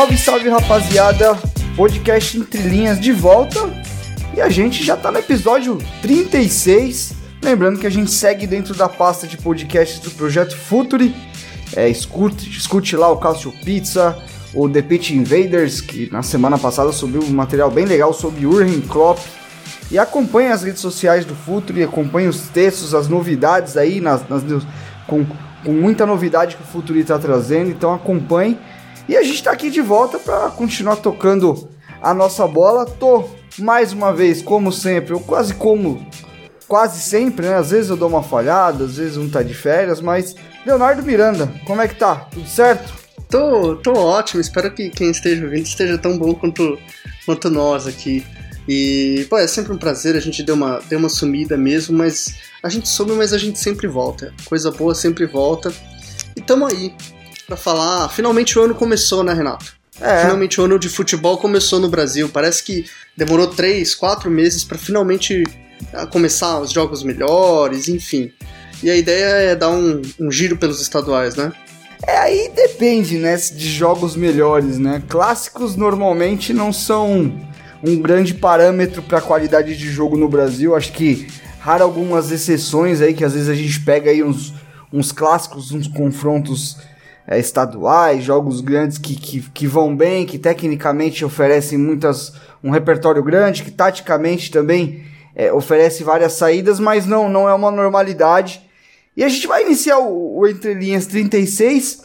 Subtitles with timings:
[0.00, 1.38] Salve, salve rapaziada!
[1.76, 3.58] Podcast Entre Linhas de volta
[4.34, 7.12] e a gente já tá no episódio 36.
[7.42, 11.14] Lembrando que a gente segue dentro da pasta de podcasts do projeto Futuri.
[11.76, 14.16] É, escute, escute lá o Cássio Pizza,
[14.54, 18.80] o The Pitch Invaders, que na semana passada subiu um material bem legal sobre Urgen
[18.80, 19.18] Klopp.
[19.90, 24.42] E acompanhe as redes sociais do Futuri, acompanhe os textos, as novidades aí, nas, nas
[25.06, 25.26] com,
[25.62, 28.56] com muita novidade que o Futuri está trazendo, então acompanhe.
[29.10, 31.68] E a gente está aqui de volta para continuar tocando
[32.00, 32.86] a nossa bola.
[32.86, 36.06] Tô mais uma vez, como sempre, eu quase como
[36.68, 37.56] quase sempre, né?
[37.56, 41.52] Às vezes eu dou uma falhada, às vezes um tá de férias, mas Leonardo Miranda,
[41.66, 42.28] como é que tá?
[42.30, 42.94] Tudo certo?
[43.28, 46.78] Tô, tô ótimo, espero que quem esteja ouvindo esteja tão bom quanto,
[47.26, 48.24] quanto nós aqui.
[48.68, 52.36] E, pô, é sempre um prazer, a gente deu uma, deu uma sumida mesmo, mas
[52.62, 54.32] a gente some, mas a gente sempre volta.
[54.44, 55.72] Coisa boa sempre volta.
[56.36, 56.94] E tamo aí
[57.50, 58.08] pra falar.
[58.10, 59.74] Finalmente o ano começou, né, Renato?
[60.00, 60.22] É.
[60.22, 62.28] Finalmente o ano de futebol começou no Brasil.
[62.28, 65.42] Parece que demorou três, quatro meses pra finalmente
[65.92, 68.32] ah, começar os jogos melhores, enfim.
[68.82, 71.52] E a ideia é dar um, um giro pelos estaduais, né?
[72.06, 75.02] É, aí depende, né, de jogos melhores, né?
[75.06, 77.30] Clássicos normalmente não são
[77.82, 80.74] um grande parâmetro para qualidade de jogo no Brasil.
[80.74, 81.26] Acho que
[81.58, 84.54] raro algumas exceções aí que às vezes a gente pega aí uns,
[84.90, 86.78] uns clássicos, uns confrontos
[87.26, 92.32] é, estaduais, jogos grandes que, que, que vão bem, que tecnicamente oferecem muitas
[92.62, 95.04] um repertório grande, que taticamente também
[95.34, 98.68] é, oferece várias saídas, mas não não é uma normalidade.
[99.16, 102.02] E a gente vai iniciar o, o Entre Linhas 36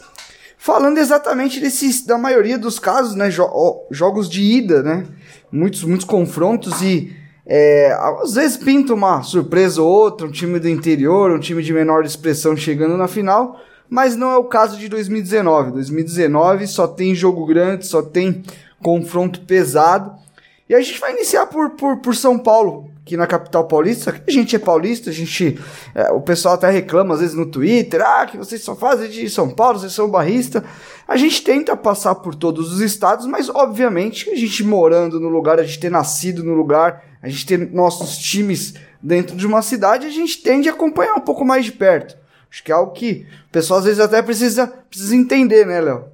[0.58, 3.28] falando exatamente desses, da maioria dos casos, né?
[3.30, 5.06] jo- jogos de ida, né?
[5.52, 7.14] Muitos, muitos confrontos e
[7.46, 11.72] é, às vezes pinta uma surpresa ou outra, um time do interior, um time de
[11.72, 15.72] menor expressão chegando na final, mas não é o caso de 2019.
[15.72, 18.42] 2019 só tem jogo grande, só tem
[18.82, 20.12] confronto pesado.
[20.68, 24.20] E a gente vai iniciar por, por, por São Paulo, aqui na capital paulista.
[24.26, 25.58] A gente é paulista, a gente.
[25.94, 29.30] é, o pessoal até reclama às vezes no Twitter, ah, que vocês só fazem de
[29.30, 30.64] São Paulo, vocês são barrista.
[31.06, 35.60] A gente tenta passar por todos os estados, mas obviamente a gente morando no lugar,
[35.60, 40.04] a gente ter nascido no lugar, a gente ter nossos times dentro de uma cidade,
[40.04, 42.16] a gente tende a acompanhar um pouco mais de perto.
[42.56, 46.06] Acho que é algo que o pessoal às vezes até precisa, precisa entender, né, Léo?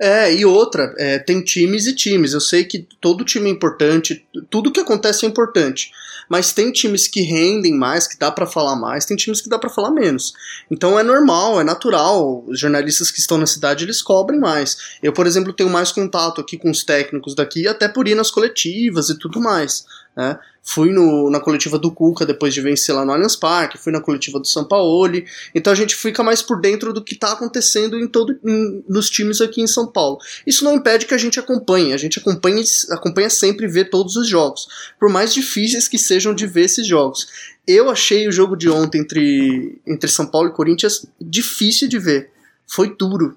[0.00, 2.32] É, e outra, é, tem times e times.
[2.32, 5.92] Eu sei que todo time é importante, tudo que acontece é importante.
[6.28, 9.60] Mas tem times que rendem mais, que dá pra falar mais, tem times que dá
[9.60, 10.32] pra falar menos.
[10.68, 12.44] Então é normal, é natural.
[12.48, 14.76] Os jornalistas que estão na cidade, eles cobrem mais.
[15.00, 18.30] Eu, por exemplo, tenho mais contato aqui com os técnicos daqui, até por ir nas
[18.30, 19.84] coletivas e tudo mais.
[20.14, 20.38] Né?
[20.62, 24.00] Fui no- na coletiva do Cuca depois de vencer lá no Allianz Parque, fui na
[24.00, 25.24] coletiva do Sampaoli.
[25.54, 29.08] Então a gente fica mais por dentro do que está acontecendo em todo, em- nos
[29.08, 30.18] times aqui em São Paulo.
[30.46, 34.14] Isso não impede que a gente acompanhe, a gente acompanha, acompanha sempre e vê todos
[34.16, 34.68] os jogos,
[35.00, 37.26] por mais difíceis que sejam de ver esses jogos.
[37.66, 42.30] Eu achei o jogo de ontem entre, entre São Paulo e Corinthians difícil de ver.
[42.66, 43.36] Foi duro.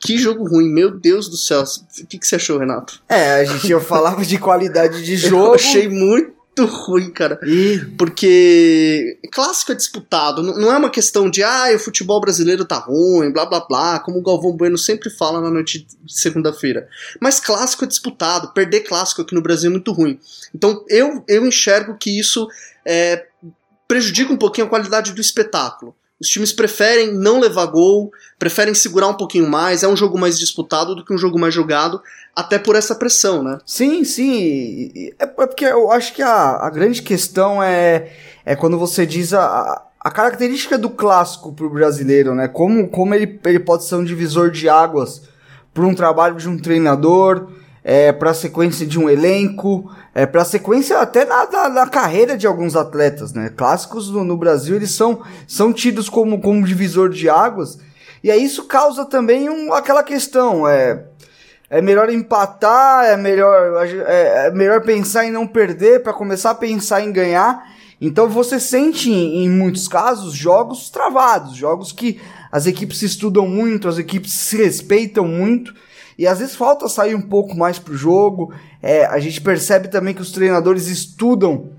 [0.00, 1.62] Que jogo ruim, meu Deus do céu.
[1.62, 3.00] O que, que você achou, Renato?
[3.08, 5.54] É, a gente eu falava de qualidade de Eu jogo.
[5.54, 7.38] achei muito ruim, cara.
[7.44, 12.64] E Porque clássico é disputado, não não é uma questão de ah, o futebol brasileiro
[12.64, 16.88] tá ruim, blá blá blá, como o Galvão Bueno sempre fala na noite de segunda-feira.
[17.20, 20.18] Mas clássico é disputado, perder clássico aqui no Brasil é muito ruim.
[20.54, 22.48] Então eu, eu enxergo que isso
[22.84, 23.26] é,
[23.86, 25.94] prejudica um pouquinho a qualidade do espetáculo.
[26.20, 30.38] Os times preferem não levar gol, preferem segurar um pouquinho mais, é um jogo mais
[30.38, 32.00] disputado do que um jogo mais jogado,
[32.34, 33.58] até por essa pressão, né?
[33.66, 34.32] Sim, sim.
[34.94, 38.10] e- É porque eu acho que a, a grande questão é,
[38.46, 42.48] é quando você diz a, a característica do clássico pro brasileiro, né?
[42.48, 45.22] Como, como ele, ele pode ser um divisor de águas
[45.74, 47.48] para um trabalho de um treinador,
[47.88, 51.86] é, para a sequência de um elenco, é, para a sequência até na, na, na
[51.86, 53.48] carreira de alguns atletas, né?
[53.56, 57.78] Clássicos no, no Brasil eles são, são tidos como, como divisor de águas.
[58.24, 61.04] E aí isso causa também um, aquela questão, é,
[61.70, 66.56] é melhor empatar, é melhor, é, é melhor pensar em não perder para começar a
[66.56, 67.72] pensar em ganhar.
[68.00, 73.86] Então você sente em muitos casos jogos travados, jogos que as equipes se estudam muito,
[73.86, 75.72] as equipes se respeitam muito.
[76.18, 78.52] E às vezes falta sair um pouco mais pro jogo.
[78.82, 81.70] É, a gente percebe também que os treinadores estudam.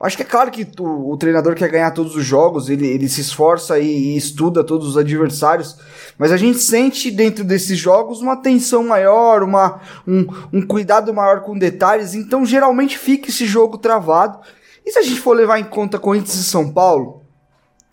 [0.00, 3.06] Acho que é claro que o, o treinador quer ganhar todos os jogos, ele, ele
[3.06, 5.76] se esforça e, e, estuda todos os adversários,
[6.16, 9.78] mas a gente sente dentro desses jogos uma tensão maior, uma,
[10.08, 14.40] um, um cuidado maior com detalhes, então geralmente fica esse jogo travado.
[14.86, 17.22] E se a gente for levar em conta Corinthians e São Paulo,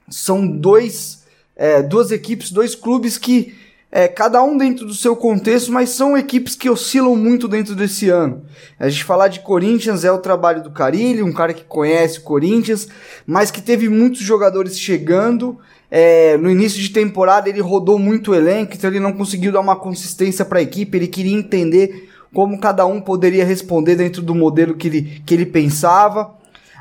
[0.09, 1.25] são dois,
[1.57, 3.53] é, duas equipes, dois clubes que
[3.91, 8.09] é, cada um dentro do seu contexto, mas são equipes que oscilam muito dentro desse
[8.09, 8.43] ano.
[8.77, 12.23] A gente falar de Corinthians é o trabalho do Carilli, um cara que conhece o
[12.23, 12.87] Corinthians,
[13.25, 15.57] mas que teve muitos jogadores chegando.
[15.89, 19.61] É, no início de temporada ele rodou muito o elenco, então ele não conseguiu dar
[19.61, 24.35] uma consistência para a equipe, ele queria entender como cada um poderia responder dentro do
[24.35, 26.36] modelo que ele, que ele pensava.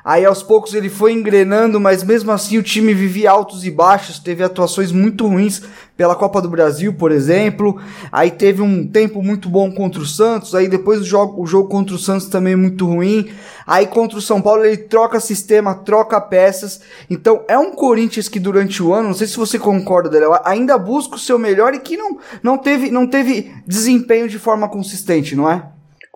[0.07, 4.21] Aí aos poucos ele foi engrenando, mas mesmo assim o time vivia altos e baixos,
[4.21, 5.61] teve atuações muito ruins
[5.97, 7.81] pela Copa do Brasil, por exemplo.
[8.13, 11.69] Aí teve um tempo muito bom contra o Santos, aí depois o jogo, o jogo
[11.69, 13.33] contra o Santos também é muito ruim.
[13.67, 16.81] Aí contra o São Paulo ele troca sistema, troca peças.
[17.11, 20.79] Então é um Corinthians que durante o ano, não sei se você concorda, Daniel, ainda
[20.79, 25.35] busca o seu melhor e que não, não, teve, não teve desempenho de forma consistente,
[25.35, 25.65] não é?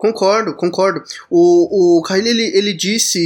[0.01, 1.03] Concordo, concordo.
[1.29, 3.19] O, o Kyle, ele, ele disse,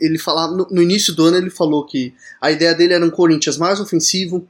[0.00, 3.10] ele falava, no, no, início do ano ele falou que a ideia dele era um
[3.10, 4.44] Corinthians mais ofensivo,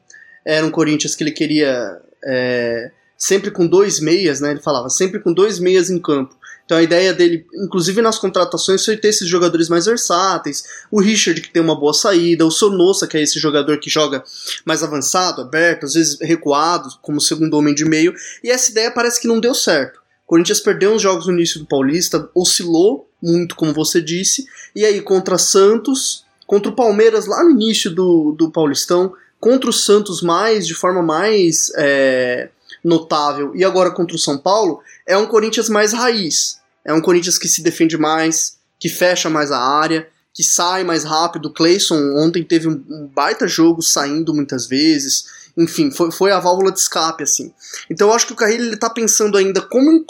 [0.47, 4.53] era um Corinthians que ele queria é, sempre com dois meias, né?
[4.53, 6.35] Ele falava, sempre com dois meias em campo.
[6.65, 11.38] Então a ideia dele, inclusive nas contratações, foi ter esses jogadores mais versáteis, o Richard
[11.43, 14.25] que tem uma boa saída, o Sonossa, que é esse jogador que joga
[14.64, 19.21] mais avançado, aberto, às vezes recuado, como segundo homem de meio, e essa ideia parece
[19.21, 20.07] que não deu certo.
[20.28, 24.44] Corinthians perdeu uns jogos no início do Paulista, oscilou muito, como você disse,
[24.76, 29.72] e aí contra Santos, contra o Palmeiras lá no início do, do Paulistão, contra o
[29.72, 32.50] Santos mais, de forma mais é,
[32.84, 36.58] notável, e agora contra o São Paulo, é um Corinthians mais raiz.
[36.84, 41.04] É um Corinthians que se defende mais, que fecha mais a área, que sai mais
[41.04, 41.46] rápido.
[41.46, 45.25] O Clayson ontem teve um, baita jogo saindo muitas vezes
[45.58, 47.52] enfim, foi, foi a válvula de escape, assim.
[47.90, 50.05] Então eu acho que o Carrilho ele tá pensando ainda como,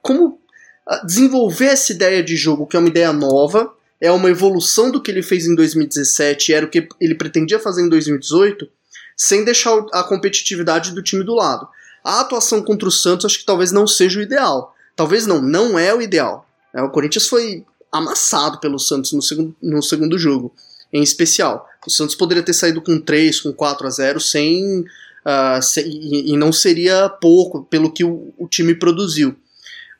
[0.00, 0.40] como
[0.86, 5.02] ah, desenvolver essa ideia de jogo, que é uma ideia nova, é uma evolução do
[5.02, 8.68] que ele fez em 2017 era o que ele pretendia fazer em 2018,
[9.16, 11.68] sem deixar a competitividade do time do lado.
[12.04, 14.74] A atuação contra o Santos acho que talvez não seja o ideal.
[14.94, 16.48] Talvez não, não é o ideal.
[16.72, 20.54] É, o Corinthians foi amassado pelo Santos no segundo, no segundo jogo
[20.92, 21.66] em especial.
[21.86, 24.80] O Santos poderia ter saído com 3, com 4 a 0 sem.
[24.80, 29.36] Uh, sem e, e, não seria pouco pelo que o, o time produziu.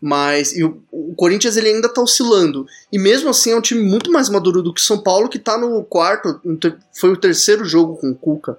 [0.01, 2.67] Mas o, o, Corinthians ele ainda está oscilando.
[2.91, 5.37] E mesmo assim é um time muito mais maduro do que o São Paulo, que
[5.37, 6.41] está no quarto.
[6.99, 8.59] Foi o terceiro jogo com o Cuca.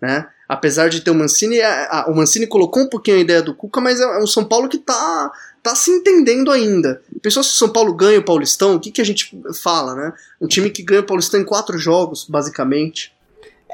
[0.00, 0.26] Né?
[0.48, 3.54] Apesar de ter o Mancini, a, a, o Mancini colocou um pouquinho a ideia do
[3.54, 5.32] Cuca, mas é, é um São Paulo que está
[5.62, 7.00] tá se entendendo ainda.
[7.22, 10.12] Pessoal, se o São Paulo ganha o Paulistão, o que, que a gente fala, né?
[10.40, 13.14] Um time que ganha o Paulistão em quatro jogos, basicamente.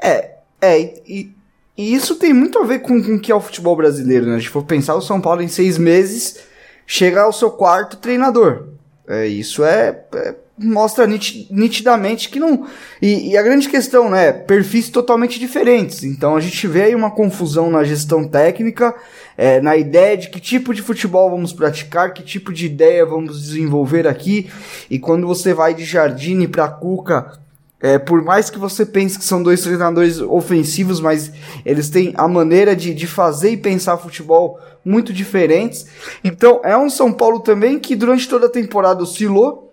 [0.01, 1.35] É, é, e,
[1.77, 4.39] e isso tem muito a ver com, com o que é o futebol brasileiro, né?
[4.39, 6.39] Se for pensar, o São Paulo em seis meses
[6.87, 8.67] chega ao seu quarto treinador.
[9.07, 12.67] É, isso é, é mostra nitidamente que não.
[13.01, 14.31] E, e, a grande questão, né?
[14.31, 16.03] Perfis totalmente diferentes.
[16.03, 18.93] Então a gente vê aí uma confusão na gestão técnica,
[19.37, 23.41] é, na ideia de que tipo de futebol vamos praticar, que tipo de ideia vamos
[23.41, 24.49] desenvolver aqui.
[24.89, 27.39] E quando você vai de Jardine para Cuca,
[27.81, 31.31] é, por mais que você pense que são dois treinadores ofensivos, mas
[31.65, 35.87] eles têm a maneira de, de fazer e pensar futebol muito diferentes.
[36.23, 39.70] Então é um São Paulo também que durante toda a temporada oscilou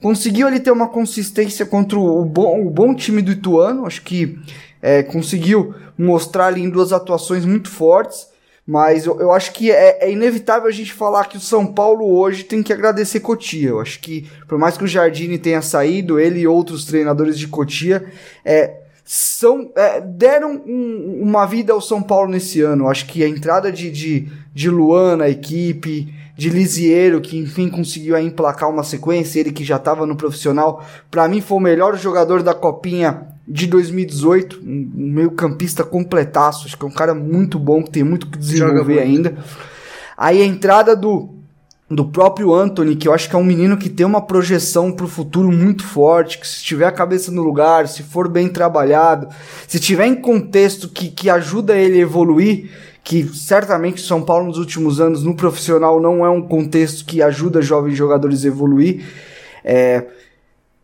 [0.00, 3.86] Conseguiu ali ter uma consistência contra o bom, o bom time do Ituano.
[3.86, 4.38] Acho que
[4.80, 8.28] é, conseguiu mostrar ali em duas atuações muito fortes.
[8.66, 12.06] Mas eu, eu acho que é, é, inevitável a gente falar que o São Paulo
[12.06, 13.70] hoje tem que agradecer Cotia.
[13.70, 17.48] Eu acho que, por mais que o Jardine tenha saído, ele e outros treinadores de
[17.48, 18.04] Cotia
[18.44, 22.84] é, são, é, deram um, uma vida ao São Paulo nesse ano.
[22.84, 27.68] Eu acho que a entrada de, de, de Luan na equipe, de Lisiero, que enfim
[27.68, 31.60] conseguiu aí emplacar uma sequência, ele que já estava no profissional, para mim foi o
[31.60, 37.12] melhor jogador da Copinha de 2018, um meio campista completaço, acho que é um cara
[37.12, 39.36] muito bom, que tem muito que desenvolver ainda.
[40.16, 41.28] Aí a entrada do
[41.90, 45.04] do próprio Anthony, que eu acho que é um menino que tem uma projeção para
[45.04, 49.28] o futuro muito forte, que se tiver a cabeça no lugar, se for bem trabalhado,
[49.66, 52.70] se tiver em contexto que, que ajuda ele a evoluir,
[53.02, 57.62] que certamente São Paulo nos últimos anos no profissional não é um contexto que ajuda
[57.62, 59.04] jovens jogadores a evoluir.
[59.64, 60.06] É,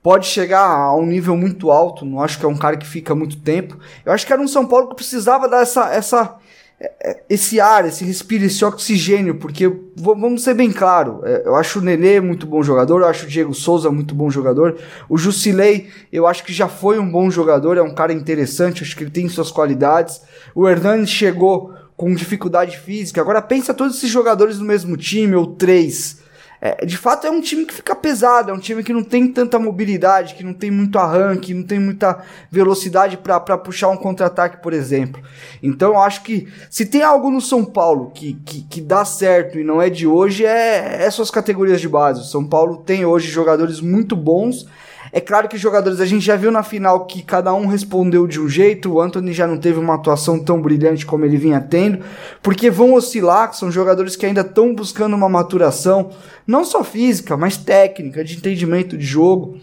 [0.03, 3.15] pode chegar a um nível muito alto, não acho que é um cara que fica
[3.15, 3.79] muito tempo.
[4.05, 6.37] Eu acho que era um São Paulo que precisava dar essa, essa,
[6.79, 11.79] é, esse ar, esse respiro, esse oxigênio, porque vamos ser bem claro, é, eu acho
[11.79, 14.77] o Nenê muito bom jogador, eu acho o Diego Souza muito bom jogador,
[15.09, 18.95] o Jusilei eu acho que já foi um bom jogador, é um cara interessante, acho
[18.95, 20.21] que ele tem suas qualidades,
[20.55, 25.47] o Hernani chegou com dificuldade física, agora pensa todos esses jogadores no mesmo time, ou
[25.47, 26.21] três,
[26.61, 29.31] é, de fato é um time que fica pesado, é um time que não tem
[29.31, 34.63] tanta mobilidade, que não tem muito arranque, não tem muita velocidade para puxar um contra-ataque,
[34.63, 35.23] por exemplo.
[35.63, 39.59] Então eu acho que se tem algo no São Paulo que, que, que dá certo
[39.59, 42.23] e não é de hoje, é, é suas categorias de base.
[42.23, 44.67] O São Paulo tem hoje jogadores muito bons
[45.13, 48.27] é claro que os jogadores, a gente já viu na final que cada um respondeu
[48.27, 51.61] de um jeito, o Anthony já não teve uma atuação tão brilhante como ele vinha
[51.61, 52.05] tendo,
[52.43, 56.11] porque vão oscilar, são jogadores que ainda estão buscando uma maturação,
[56.47, 59.59] não só física, mas técnica, de entendimento de jogo.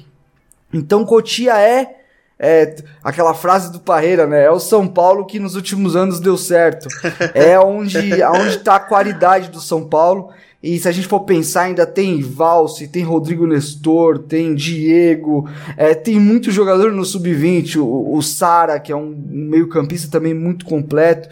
[0.74, 2.00] Então Cotia é
[2.46, 4.44] é aquela frase do Parreira, né?
[4.44, 6.90] É o São Paulo que nos últimos anos deu certo.
[7.34, 7.98] É onde
[8.50, 10.30] está a qualidade do São Paulo.
[10.64, 15.94] E se a gente for pensar, ainda tem Valse, tem Rodrigo Nestor, tem Diego, é,
[15.94, 21.28] tem muito jogador no sub-20, o, o Sara, que é um meio-campista também muito completo.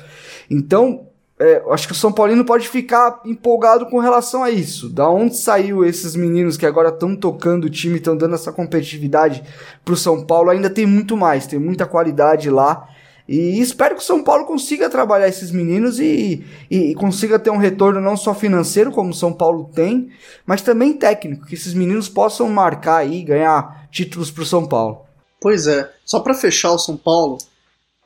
[0.49, 1.07] Então,
[1.39, 4.89] é, acho que o São Paulino pode ficar empolgado com relação a isso.
[4.89, 9.41] Da onde saiu esses meninos que agora estão tocando o time, estão dando essa competitividade
[9.85, 10.49] pro São Paulo?
[10.49, 12.85] Ainda tem muito mais, tem muita qualidade lá.
[13.31, 17.49] E espero que o São Paulo consiga trabalhar esses meninos e, e, e, consiga ter
[17.49, 20.11] um retorno não só financeiro, como o São Paulo tem,
[20.45, 25.05] mas também técnico, que esses meninos possam marcar aí, ganhar títulos para o São Paulo.
[25.39, 27.37] Pois é, só para fechar o São Paulo,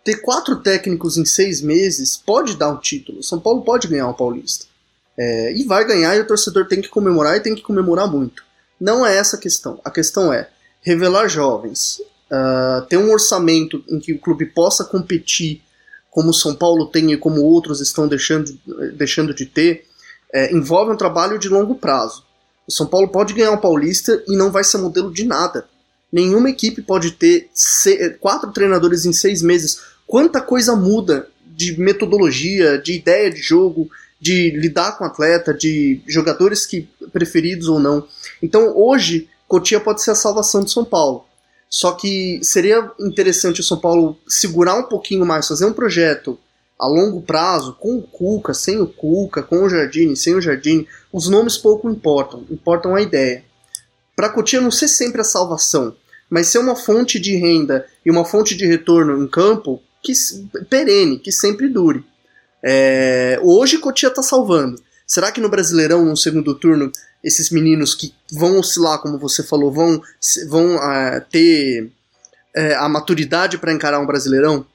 [0.04, 3.18] ter quatro técnicos em seis meses pode dar um título.
[3.18, 4.68] O São Paulo pode ganhar o Paulista.
[5.18, 8.44] É, e vai ganhar e o torcedor tem que comemorar e tem que comemorar muito.
[8.80, 9.82] Não é essa a questão.
[9.84, 10.48] A questão é
[10.82, 12.00] revelar jovens,
[12.32, 15.62] uh, ter um orçamento em que o clube possa competir
[16.10, 18.58] como o São Paulo tem e como outros estão deixando,
[18.94, 19.86] deixando de ter,
[20.34, 22.24] é, envolve um trabalho de longo prazo.
[22.66, 25.68] O São Paulo pode ganhar o Paulista e não vai ser modelo de nada.
[26.10, 27.50] Nenhuma equipe pode ter
[28.22, 29.82] quatro treinadores em seis meses.
[30.08, 33.90] Quanta coisa muda de metodologia, de ideia de jogo,
[34.20, 38.08] de lidar com atleta, de jogadores que preferidos ou não.
[38.42, 41.26] Então hoje Cotia pode ser a salvação de São Paulo.
[41.70, 46.38] Só que seria interessante o São Paulo segurar um pouquinho mais, fazer um projeto
[46.80, 50.88] a longo prazo, com o Cuca, sem o Cuca, com o Jardine, sem o Jardine.
[51.12, 53.44] Os nomes pouco importam, importam a ideia.
[54.16, 55.96] Para a Cotia não ser sempre a salvação,
[56.30, 60.14] mas ser uma fonte de renda e uma fonte de retorno em campo que
[60.70, 62.04] perene, que sempre dure.
[62.64, 64.82] É, hoje Cotia está salvando.
[65.06, 66.92] Será que no Brasileirão, no segundo turno,
[67.24, 70.02] esses meninos que vão oscilar, como você falou, vão,
[70.48, 71.92] vão uh, ter
[72.58, 74.66] uh, a maturidade para encarar um Brasileirão?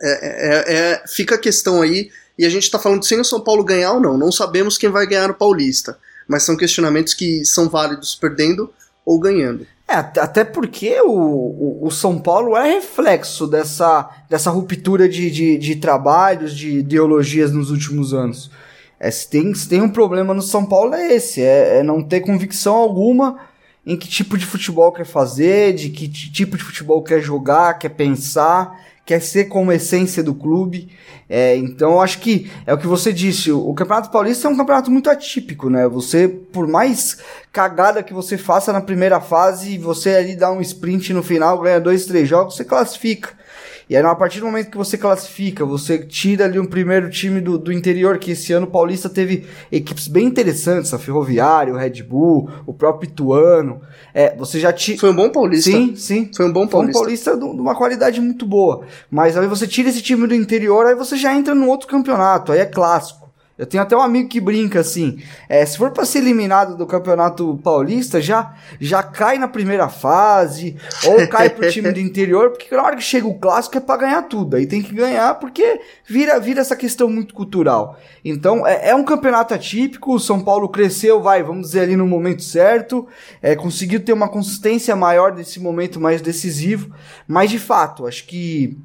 [0.00, 3.40] É, é, é, fica a questão aí, e a gente está falando sem o São
[3.40, 4.16] Paulo ganhar ou não.
[4.16, 8.72] Não sabemos quem vai ganhar o Paulista, mas são questionamentos que são válidos perdendo
[9.04, 9.66] ou ganhando.
[9.86, 15.58] É, até porque o, o, o, São Paulo é reflexo dessa, dessa ruptura de, de,
[15.58, 18.50] de trabalhos, de ideologias nos últimos anos.
[19.00, 22.02] É, se, tem, se tem um problema no São Paulo é esse, é, é não
[22.02, 23.38] ter convicção alguma
[23.86, 27.88] em que tipo de futebol quer fazer, de que tipo de futebol quer jogar, quer
[27.88, 30.90] pensar, quer ser como essência do clube.
[31.28, 34.56] É, então eu acho que é o que você disse, o, Campeonato Paulista é um
[34.56, 35.88] campeonato muito atípico, né?
[35.88, 37.18] Você, por mais
[37.50, 41.80] cagada que você faça na primeira fase, você ali dá um sprint no final, ganha
[41.80, 43.39] dois, três jogos, você classifica.
[43.90, 47.40] E aí, a partir do momento que você classifica, você tira ali um primeiro time
[47.40, 51.76] do, do interior, que esse ano o Paulista teve equipes bem interessantes, a Ferroviária, o
[51.76, 53.80] Red Bull, o próprio Ituano.
[54.14, 54.96] É, você já tira.
[55.00, 55.72] Foi um bom Paulista.
[55.72, 56.30] Sim, sim.
[56.32, 56.92] Foi um bom Paulista.
[56.92, 58.82] Foi um Paulista de uma qualidade muito boa.
[59.10, 62.52] Mas aí você tira esse time do interior, aí você já entra no outro campeonato,
[62.52, 63.19] aí é clássico.
[63.60, 66.86] Eu tenho até um amigo que brinca assim: é, se for para ser eliminado do
[66.86, 72.74] Campeonato Paulista, já, já cai na primeira fase, ou cai pro time do interior, porque
[72.74, 74.56] na hora que chega o clássico é para ganhar tudo.
[74.56, 77.98] Aí tem que ganhar porque vira, vira essa questão muito cultural.
[78.24, 80.14] Então é, é um campeonato atípico.
[80.14, 83.06] O São Paulo cresceu, vai, vamos dizer ali no momento certo,
[83.42, 86.94] é, conseguiu ter uma consistência maior nesse momento mais decisivo,
[87.28, 88.78] mas de fato, acho que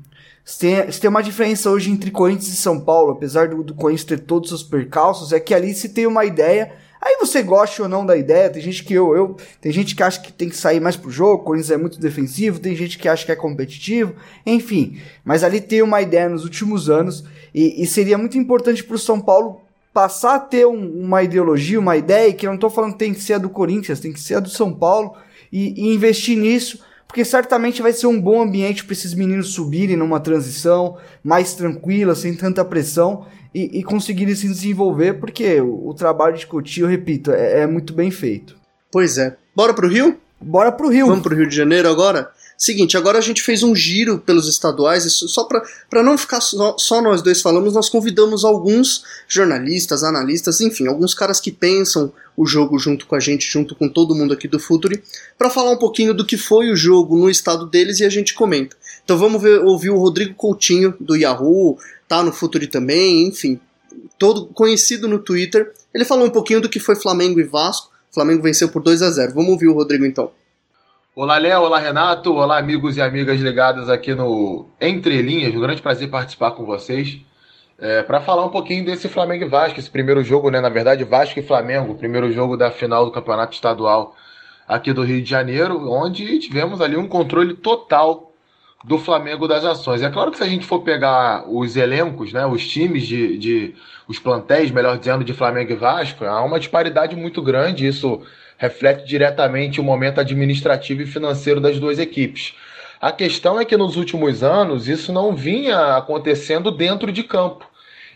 [0.46, 3.74] se tem, se tem uma diferença hoje entre Corinthians e São Paulo, apesar do, do
[3.74, 6.72] Corinthians ter todos os percalços, é que ali se tem uma ideia.
[7.02, 10.04] Aí você gosta ou não da ideia, tem gente que eu, eu tem gente que
[10.04, 13.00] acha que tem que sair mais pro jogo, o Corinthians é muito defensivo, tem gente
[13.00, 15.02] que acha que é competitivo, enfim.
[15.24, 17.24] Mas ali tem uma ideia nos últimos anos
[17.54, 19.62] e, e seria muito importante pro São Paulo
[19.92, 23.14] passar a ter um, uma ideologia, uma ideia, que eu não tô falando que tem
[23.14, 25.16] que ser a do Corinthians, tem que ser a do São Paulo,
[25.52, 29.96] e, e investir nisso, porque certamente vai ser um bom ambiente para esses meninos subirem
[29.96, 35.94] numa transição mais tranquila, sem tanta pressão e, e conseguirem se desenvolver, porque o, o
[35.94, 38.58] trabalho de Coutinho, eu repito, é, é muito bem feito.
[38.92, 39.38] Pois é.
[39.56, 40.18] Bora pro Rio?
[40.42, 41.08] Bora pro Rio.
[41.08, 42.30] Vamos pro Rio de Janeiro agora?
[42.58, 47.02] Seguinte, agora a gente fez um giro pelos estaduais, só para não ficar só, só,
[47.02, 52.80] nós dois falamos, nós convidamos alguns jornalistas, analistas, enfim, alguns caras que pensam o jogo
[52.80, 55.04] junto com a gente, junto com todo mundo aqui do Futuri,
[55.38, 58.34] para falar um pouquinho do que foi o jogo no estado deles e a gente
[58.34, 58.78] comenta.
[59.04, 63.60] Então vamos ver, ouvir o Rodrigo Coutinho do Yahoo, tá no Futuri também, enfim,
[64.18, 65.74] todo conhecido no Twitter.
[65.94, 67.92] Ele falou um pouquinho do que foi Flamengo e Vasco.
[68.12, 69.34] O Flamengo venceu por 2 a 0.
[69.34, 70.32] Vamos ouvir o Rodrigo então.
[71.18, 71.62] Olá, Léo.
[71.62, 72.36] Olá, Renato.
[72.36, 75.56] Olá, amigos e amigas ligados aqui no Entre Linhas.
[75.56, 77.22] Um grande prazer participar com vocês.
[77.80, 80.60] É, para falar um pouquinho desse Flamengo e Vasco, esse primeiro jogo, né?
[80.60, 84.14] Na verdade, Vasco e Flamengo, primeiro jogo da final do Campeonato Estadual
[84.68, 88.34] aqui do Rio de Janeiro, onde tivemos ali um controle total
[88.84, 90.02] do Flamengo das ações.
[90.02, 93.76] É claro que se a gente for pegar os elencos, né, os times de, de
[94.06, 97.88] os plantéis, melhor dizendo, de Flamengo e Vasco, há uma disparidade muito grande.
[97.88, 98.22] Isso
[98.58, 102.54] reflete diretamente o momento administrativo e financeiro das duas equipes.
[103.02, 107.66] A questão é que nos últimos anos isso não vinha acontecendo dentro de campo.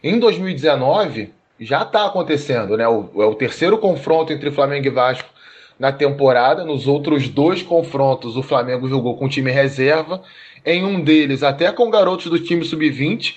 [0.03, 2.87] Em 2019 já está acontecendo, né?
[2.87, 5.29] O, é o terceiro confronto entre Flamengo e Vasco
[5.77, 6.63] na temporada.
[6.63, 10.21] Nos outros dois confrontos, o Flamengo jogou com time reserva.
[10.65, 13.35] Em um deles, até com garotos do time sub-20.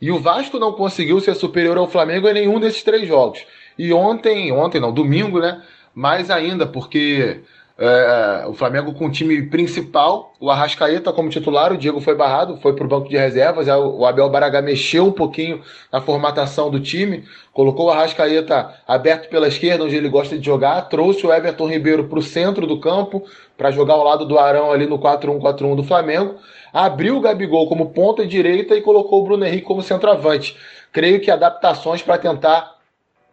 [0.00, 3.44] E o Vasco não conseguiu ser superior ao Flamengo em nenhum desses três jogos.
[3.78, 5.62] E ontem, ontem não, domingo, né?
[5.94, 7.40] Mais ainda, porque
[7.76, 12.56] é, o Flamengo com o time principal, o Arrascaeta como titular, o Diego foi barrado,
[12.58, 15.60] foi para o banco de reservas, o Abel Baragá mexeu um pouquinho
[15.92, 20.82] na formatação do time, colocou o Arrascaeta aberto pela esquerda, onde ele gosta de jogar,
[20.82, 23.24] trouxe o Everton Ribeiro para o centro do campo,
[23.56, 26.36] para jogar ao lado do Arão ali no 4-1-4-1 do Flamengo,
[26.72, 30.56] abriu o Gabigol como ponta direita e colocou o Bruno Henrique como centroavante.
[30.92, 32.73] Creio que adaptações para tentar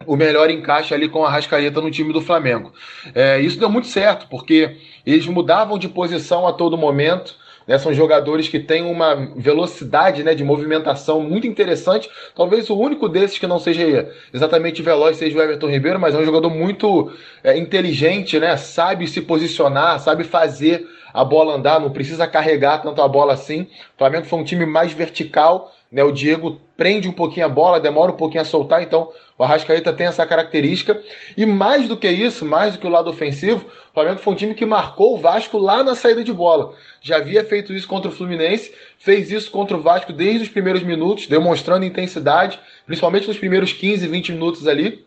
[0.05, 2.73] o melhor encaixe ali com a Rascaeta no time do Flamengo.
[3.13, 7.39] É, isso deu muito certo, porque eles mudavam de posição a todo momento.
[7.67, 12.09] Né, são jogadores que têm uma velocidade né, de movimentação muito interessante.
[12.35, 16.17] Talvez o único desses que não seja exatamente veloz seja o Everton Ribeiro, mas é
[16.17, 17.11] um jogador muito
[17.43, 23.01] é, inteligente, né, sabe se posicionar, sabe fazer a bola andar, não precisa carregar tanto
[23.01, 23.63] a bola assim.
[23.63, 26.03] O Flamengo foi um time mais vertical né?
[26.03, 29.91] O Diego prende um pouquinho a bola, demora um pouquinho a soltar, então o Arrascaeta
[29.91, 30.99] tem essa característica.
[31.35, 34.35] E mais do que isso, mais do que o lado ofensivo, o Flamengo foi um
[34.35, 36.73] time que marcou o Vasco lá na saída de bola.
[37.01, 40.81] Já havia feito isso contra o Fluminense, fez isso contra o Vasco desde os primeiros
[40.81, 45.05] minutos, demonstrando intensidade, principalmente nos primeiros 15, 20 minutos ali.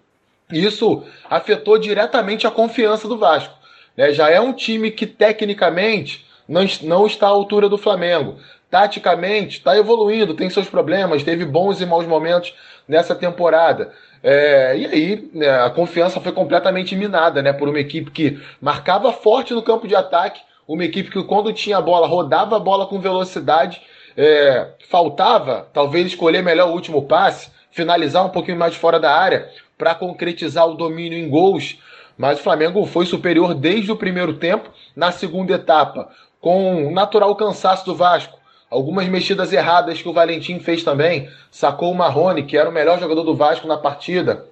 [0.52, 3.63] Isso afetou diretamente a confiança do Vasco.
[3.96, 4.12] Né?
[4.12, 8.38] Já é um time que tecnicamente não, não está à altura do Flamengo
[8.74, 12.52] taticamente está evoluindo, tem seus problemas, teve bons e maus momentos
[12.88, 13.92] nessa temporada.
[14.20, 19.12] É, e aí né, a confiança foi completamente minada né, por uma equipe que marcava
[19.12, 22.84] forte no campo de ataque, uma equipe que quando tinha a bola rodava a bola
[22.88, 23.80] com velocidade,
[24.16, 29.48] é, faltava talvez escolher melhor o último passe, finalizar um pouquinho mais fora da área
[29.78, 31.78] para concretizar o domínio em gols.
[32.16, 34.70] Mas o Flamengo foi superior desde o primeiro tempo.
[34.94, 36.08] Na segunda etapa,
[36.40, 38.38] com o natural cansaço do Vasco,
[38.70, 41.28] algumas mexidas erradas que o Valentim fez também.
[41.50, 44.46] Sacou o Marrone, que era o melhor jogador do Vasco na partida.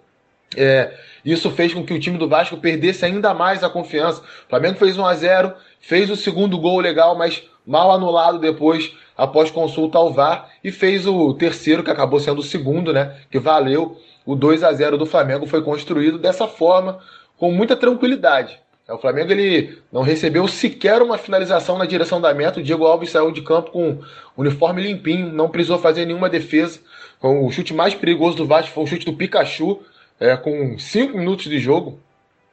[0.57, 0.93] É,
[1.25, 4.21] isso fez com que o time do Vasco perdesse ainda mais a confiança.
[4.21, 8.95] O Flamengo fez 1 a 0 fez o segundo gol legal, mas mal anulado depois,
[9.17, 13.17] após consulta ao VAR, e fez o terceiro, que acabou sendo o segundo, né?
[13.31, 13.97] Que valeu.
[14.25, 17.01] O 2 a 0 do Flamengo foi construído dessa forma,
[17.43, 18.61] com muita tranquilidade.
[18.89, 22.61] O Flamengo ele não recebeu sequer uma finalização na direção da meta.
[22.61, 23.99] O Diego Alves saiu de campo com
[24.37, 26.79] uniforme limpinho, não precisou fazer nenhuma defesa.
[27.21, 29.81] O chute mais perigoso do Vasco foi o chute do Pikachu,
[30.21, 31.99] é, com 5 minutos de jogo.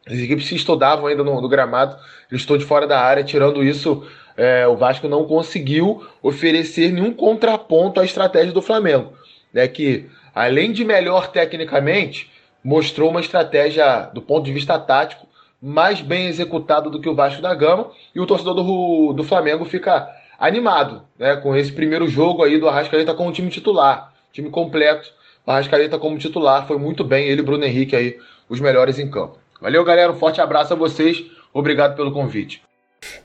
[0.07, 1.95] As equipes se estudavam ainda no, no, gramado,
[2.27, 3.23] ele estou de fora da área.
[3.23, 4.03] Tirando isso,
[4.35, 9.13] é, o Vasco não conseguiu oferecer nenhum contraponto à estratégia do Flamengo.
[9.53, 15.27] Né, que, além de melhor tecnicamente, mostrou uma estratégia do ponto de vista tático
[15.61, 19.65] mais bem executado do que o Vasco da Gama e o torcedor do, do Flamengo
[19.65, 20.07] fica
[20.39, 25.09] animado né, com esse primeiro jogo aí do Arrascaeta com o time titular, time completo.
[25.45, 28.17] O Arrascaeta como titular foi muito bem, ele e Bruno Henrique aí,
[28.47, 29.37] os melhores em campo.
[29.61, 32.61] Valeu, galera, um forte abraço a vocês, obrigado pelo convite.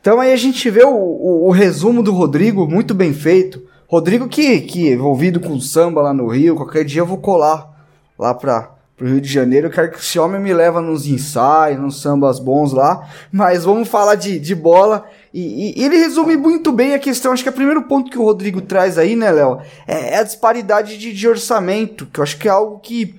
[0.01, 3.63] Então aí a gente vê o, o, o resumo do Rodrigo, muito bem feito.
[3.87, 7.71] Rodrigo que, que envolvido com samba lá no Rio, qualquer dia eu vou colar
[8.19, 9.67] lá pra, pro Rio de Janeiro.
[9.67, 13.09] Eu quero que esse homem me leva nos ensaios, nos sambas bons lá.
[13.33, 15.05] Mas vamos falar de, de bola.
[15.33, 17.33] E, e ele resume muito bem a questão.
[17.33, 19.61] Acho que é o primeiro ponto que o Rodrigo traz aí, né, Léo?
[19.87, 23.15] É, é a disparidade de, de orçamento, que eu acho que é algo que,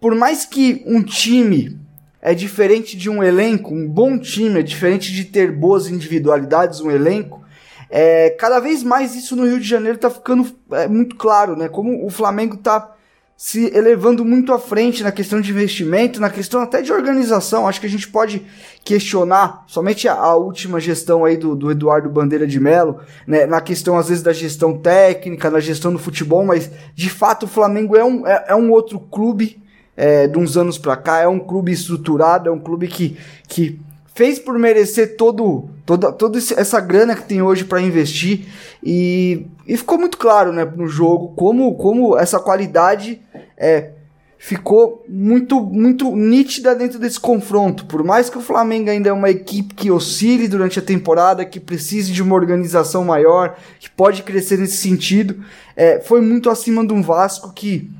[0.00, 1.78] por mais que um time
[2.20, 6.90] é diferente de um elenco, um bom time é diferente de ter boas individualidades, um
[6.90, 7.40] elenco.
[7.88, 11.68] É, cada vez mais isso no Rio de Janeiro tá ficando é, muito claro, né?
[11.68, 12.94] Como o Flamengo tá
[13.42, 17.66] se elevando muito à frente na questão de investimento, na questão até de organização.
[17.66, 18.42] Acho que a gente pode
[18.84, 23.62] questionar somente a, a última gestão aí do, do Eduardo Bandeira de Melo, né, na
[23.62, 27.96] questão às vezes da gestão técnica, na gestão do futebol, mas de fato o Flamengo
[27.96, 29.62] é um, é, é um outro clube
[29.96, 33.16] é, de uns anos para cá, é um clube estruturado, é um clube que,
[33.48, 33.80] que
[34.14, 38.46] fez por merecer todo, toda, toda essa grana que tem hoje para investir
[38.82, 43.20] e, e ficou muito claro né, no jogo como, como essa qualidade
[43.56, 43.90] é,
[44.38, 47.84] ficou muito, muito nítida dentro desse confronto.
[47.84, 51.60] Por mais que o Flamengo ainda é uma equipe que oscile durante a temporada, que
[51.60, 55.44] precise de uma organização maior, que pode crescer nesse sentido,
[55.76, 57.90] é, foi muito acima de um Vasco que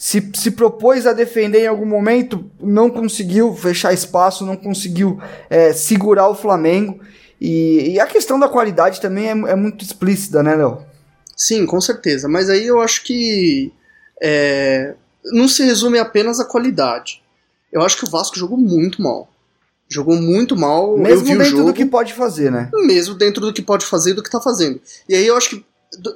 [0.00, 5.74] se, se propôs a defender em algum momento, não conseguiu fechar espaço, não conseguiu é,
[5.74, 6.98] segurar o Flamengo.
[7.38, 10.82] E, e, a questão da qualidade também é, é muito explícita, né, Léo?
[11.36, 12.30] Sim, com certeza.
[12.30, 13.74] Mas aí eu acho que
[14.22, 14.94] é,
[15.26, 17.22] não se resume apenas à qualidade.
[17.70, 19.28] Eu acho que o Vasco jogou muito mal.
[19.86, 20.96] Jogou muito mal.
[20.96, 22.70] Mesmo dentro jogo, do que pode fazer, né?
[22.86, 24.80] Mesmo dentro do que pode fazer e do que tá fazendo.
[25.06, 25.64] E aí eu acho que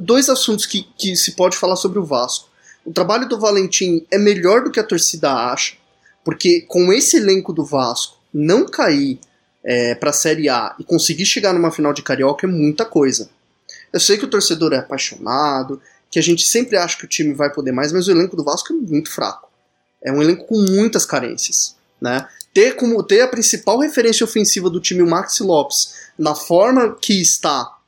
[0.00, 2.53] dois assuntos que, que se pode falar sobre o Vasco.
[2.84, 5.74] O trabalho do Valentim é melhor do que a torcida acha,
[6.24, 9.18] porque com esse elenco do Vasco, não cair
[9.64, 13.30] é, para a Série A e conseguir chegar numa final de Carioca é muita coisa.
[13.92, 17.32] Eu sei que o torcedor é apaixonado, que a gente sempre acha que o time
[17.32, 19.48] vai poder mais, mas o elenco do Vasco é muito fraco.
[20.02, 21.74] É um elenco com muitas carências.
[22.00, 22.26] Né?
[22.52, 27.20] Ter, como, ter a principal referência ofensiva do time, o Maxi Lopes, na forma que
[27.20, 27.78] está,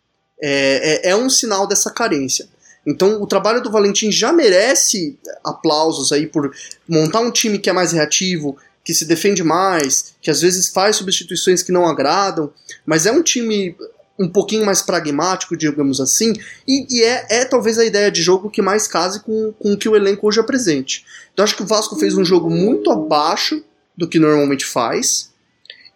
[0.40, 2.48] é, é, é um sinal dessa carência.
[2.86, 6.54] Então o trabalho do Valentim já merece aplausos aí por
[6.88, 10.96] montar um time que é mais reativo, que se defende mais, que às vezes faz
[10.96, 12.52] substituições que não agradam,
[12.84, 13.76] mas é um time
[14.18, 16.32] um pouquinho mais pragmático, digamos assim,
[16.66, 19.76] e, e é, é, talvez a ideia de jogo que mais case com, com o
[19.76, 21.04] que o elenco hoje apresente.
[21.34, 23.62] Então acho que o Vasco fez um jogo muito abaixo
[23.96, 25.30] do que normalmente faz,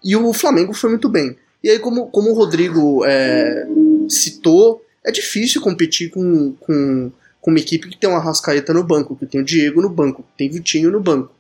[0.02, 1.36] e o Flamengo foi muito bem.
[1.62, 3.66] E aí, como, como o Rodrigo é,
[4.08, 7.10] citou, é difícil competir com, com,
[7.40, 10.22] com uma equipe que tem uma Rascaeta no banco, que tem o Diego no banco,
[10.22, 11.32] que tem Vitinho no banco.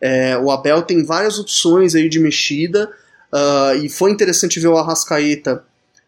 [0.00, 2.88] É, o Abel tem várias opções aí de mexida,
[3.32, 5.64] uh, e foi interessante ver o Arrascaeta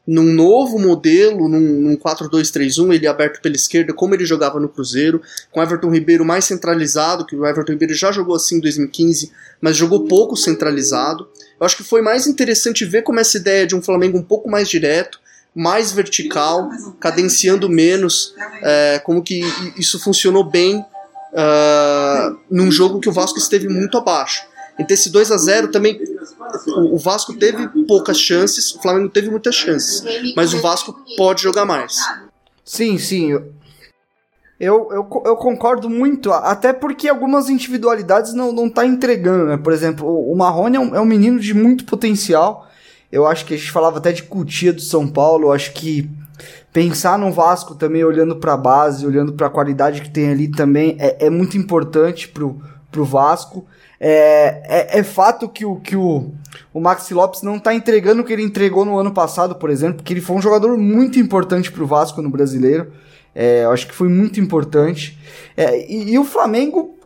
[0.07, 5.23] num novo modelo, num, num 4-2-3-1, ele aberto pela esquerda, como ele jogava no Cruzeiro,
[5.53, 9.77] com Everton Ribeiro mais centralizado, que o Everton Ribeiro já jogou assim em 2015, mas
[9.77, 11.29] jogou pouco centralizado.
[11.61, 14.51] Eu acho que foi mais interessante ver como essa ideia de um Flamengo um pouco
[14.51, 15.21] mais direto,
[15.55, 19.41] mais vertical, cadenciando menos, é, como que
[19.77, 24.43] isso funcionou bem uh, num jogo que o Vasco esteve muito abaixo.
[24.79, 26.01] Então esse 2 a 0 também
[26.67, 30.03] o Vasco teve poucas chances, o Flamengo teve muitas chances,
[30.35, 31.97] mas o Vasco pode jogar mais.
[32.65, 33.33] Sim, sim.
[33.33, 39.57] Eu, eu, eu concordo muito, até porque algumas individualidades não, não tá entregando, né?
[39.57, 42.69] Por exemplo, o Marrone é um, é um menino de muito potencial,
[43.11, 45.49] eu acho que a gente falava até de Cutia do São Paulo.
[45.49, 46.09] Eu acho que
[46.73, 50.49] pensar no Vasco também, olhando para a base, olhando para a qualidade que tem ali
[50.49, 53.67] também, é, é muito importante pro, pro Vasco.
[53.99, 56.31] É, é, é, fato que o, que o,
[56.73, 59.97] o Maxi Lopes não está entregando o que ele entregou no ano passado, por exemplo,
[59.97, 62.93] porque ele foi um jogador muito importante pro Vasco no brasileiro.
[63.35, 65.19] É, eu acho que foi muito importante.
[65.57, 66.99] É, e, e, o Flamengo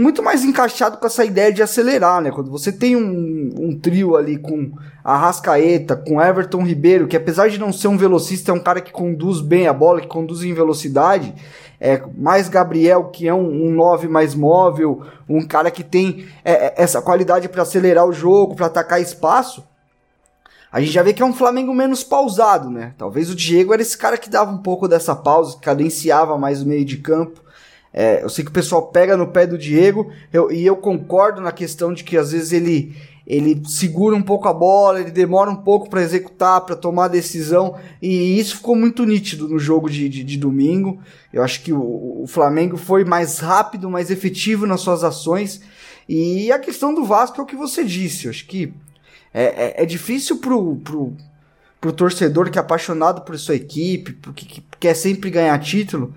[0.00, 2.30] muito mais encaixado com essa ideia de acelerar, né?
[2.30, 4.72] Quando você tem um, um trio ali com
[5.04, 8.80] a Rascaeta, com Everton Ribeiro, que apesar de não ser um velocista, é um cara
[8.80, 11.34] que conduz bem a bola, que conduz em velocidade,
[11.78, 16.74] é, mais Gabriel, que é um 9 mais móvel, um cara que tem é, é
[16.76, 19.62] essa qualidade para acelerar o jogo, para atacar espaço.
[20.72, 22.94] A gente já vê que é um Flamengo menos pausado, né?
[22.96, 26.62] Talvez o Diego era esse cara que dava um pouco dessa pausa, que cadenciava mais
[26.62, 27.49] o meio de campo.
[27.92, 31.40] É, eu sei que o pessoal pega no pé do Diego eu, e eu concordo
[31.40, 32.94] na questão de que às vezes ele,
[33.26, 37.08] ele segura um pouco a bola, ele demora um pouco para executar, para tomar a
[37.08, 41.00] decisão e isso ficou muito nítido no jogo de, de, de domingo.
[41.32, 45.60] Eu acho que o, o, Flamengo foi mais rápido, mais efetivo nas suas ações
[46.08, 48.26] e a questão do Vasco é o que você disse.
[48.26, 48.72] Eu acho que
[49.34, 51.12] é, é, é difícil pro, pro,
[51.80, 56.14] pro torcedor que é apaixonado por sua equipe, porque que quer sempre ganhar título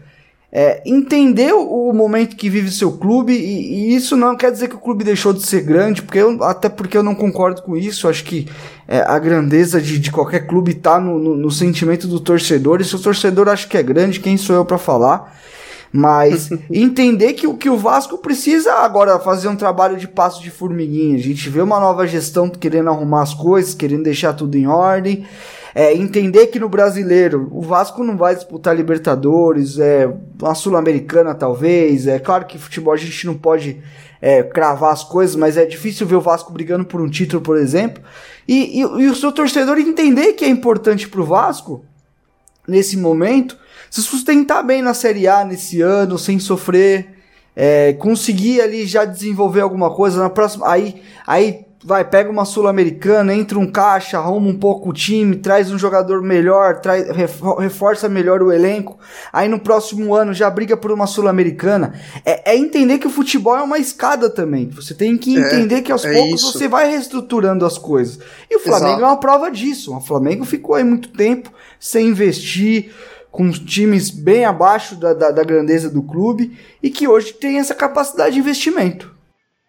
[0.56, 4.76] é, entender o, momento que vive seu clube, e, e, isso não quer dizer que
[4.76, 8.08] o clube deixou de ser grande, porque eu, até porque eu não concordo com isso,
[8.08, 8.48] acho que
[8.88, 12.84] é, a grandeza de, de qualquer clube está no, no, no, sentimento do torcedor, e
[12.84, 15.36] se o torcedor acha que é grande, quem sou eu para falar?
[15.94, 21.16] Mas entender que, que o Vasco precisa agora fazer um trabalho de passo de formiguinha.
[21.16, 25.26] A gente vê uma nova gestão querendo arrumar as coisas, querendo deixar tudo em ordem.
[25.76, 32.08] É, entender que no brasileiro o Vasco não vai disputar Libertadores, é, uma Sul-Americana talvez.
[32.08, 33.80] É claro que futebol a gente não pode
[34.22, 37.58] é, cravar as coisas, mas é difícil ver o Vasco brigando por um título, por
[37.58, 38.04] exemplo.
[38.48, 41.84] E, e, e o seu torcedor entender que é importante pro Vasco,
[42.68, 43.58] nesse momento,
[43.90, 47.10] se sustentar bem na Série A nesse ano, sem sofrer.
[47.56, 50.68] É, conseguir ali já desenvolver alguma coisa na próxima.
[50.68, 55.72] Aí, aí vai, pega uma Sul-Americana, entra um caixa, arruma um pouco o time, traz
[55.72, 57.08] um jogador melhor, traz,
[57.60, 58.98] reforça melhor o elenco,
[59.32, 61.94] aí no próximo ano já briga por uma Sul-Americana.
[62.26, 64.70] É, é, entender que o futebol é uma escada também.
[64.70, 66.54] Você tem que é, entender é, que aos é poucos isso.
[66.54, 68.20] você vai reestruturando as coisas.
[68.50, 69.04] E o Flamengo Exato.
[69.04, 69.96] é uma prova disso.
[69.96, 72.92] O Flamengo ficou aí muito tempo sem investir
[73.30, 77.74] com times bem abaixo da, da, da grandeza do clube e que hoje tem essa
[77.74, 79.13] capacidade de investimento.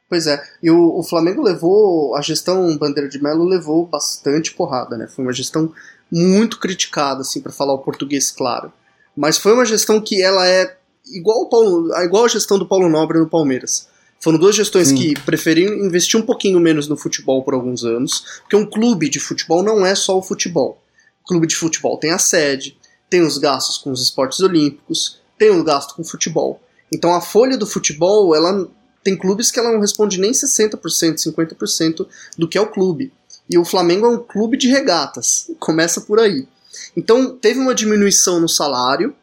[0.08, 4.96] Pois é, e o, o, Flamengo levou, a gestão Bandeira de Melo levou bastante porrada,
[4.96, 5.08] né?
[5.08, 5.72] Foi uma gestão
[6.12, 8.72] muito criticada, assim, para falar o português claro.
[9.16, 13.18] Mas foi uma gestão que ela é igual, Paulo, igual a gestão do Paulo Nobre
[13.18, 13.88] no Palmeiras.
[14.20, 14.96] Foram duas gestões Sim.
[14.96, 19.20] que preferiram investir um pouquinho menos no futebol por alguns anos, porque um clube de
[19.20, 20.82] futebol não é só o futebol.
[21.22, 22.78] O clube de futebol tem a sede,
[23.10, 26.60] tem os gastos com os esportes olímpicos, tem o gasto com o futebol.
[26.92, 28.66] Então a folha do futebol, ela
[29.04, 30.78] tem clubes que ela não responde nem 60%,
[31.16, 32.06] 50%
[32.38, 33.12] do que é o clube.
[33.48, 35.50] E o Flamengo é um clube de regatas.
[35.60, 36.48] Começa por aí.
[36.96, 39.14] Então teve uma diminuição no salário,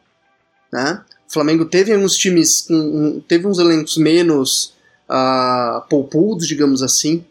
[0.72, 1.02] né?
[1.28, 4.74] O Flamengo teve uns times, um, teve uns elencos menos
[5.08, 7.24] uh, poupudos, digamos assim.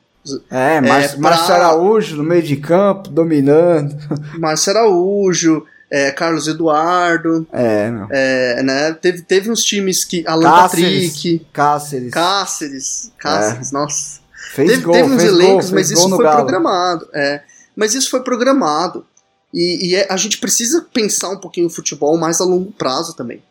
[0.50, 1.20] É, Mar é, pra...
[1.20, 3.96] Márcio Araújo no meio de campo, dominando.
[4.38, 7.46] Márcio Araújo, é, Carlos Eduardo.
[7.52, 8.08] É, não.
[8.10, 8.94] É, né?
[8.94, 10.24] Teve, teve uns times que.
[10.26, 11.46] Alan Cáceres, Patrick.
[11.52, 12.12] Cáceres.
[12.14, 13.12] Cáceres.
[13.18, 13.74] Cáceres, é.
[13.74, 14.22] nossa.
[14.54, 16.38] Fez teve, gol, teve uns fez elencos, gol, mas isso foi Galo.
[16.38, 17.10] programado.
[17.14, 17.44] É.
[17.76, 19.06] Mas isso foi programado.
[19.54, 23.14] E, e é, a gente precisa pensar um pouquinho o futebol mais a longo prazo
[23.14, 23.44] também.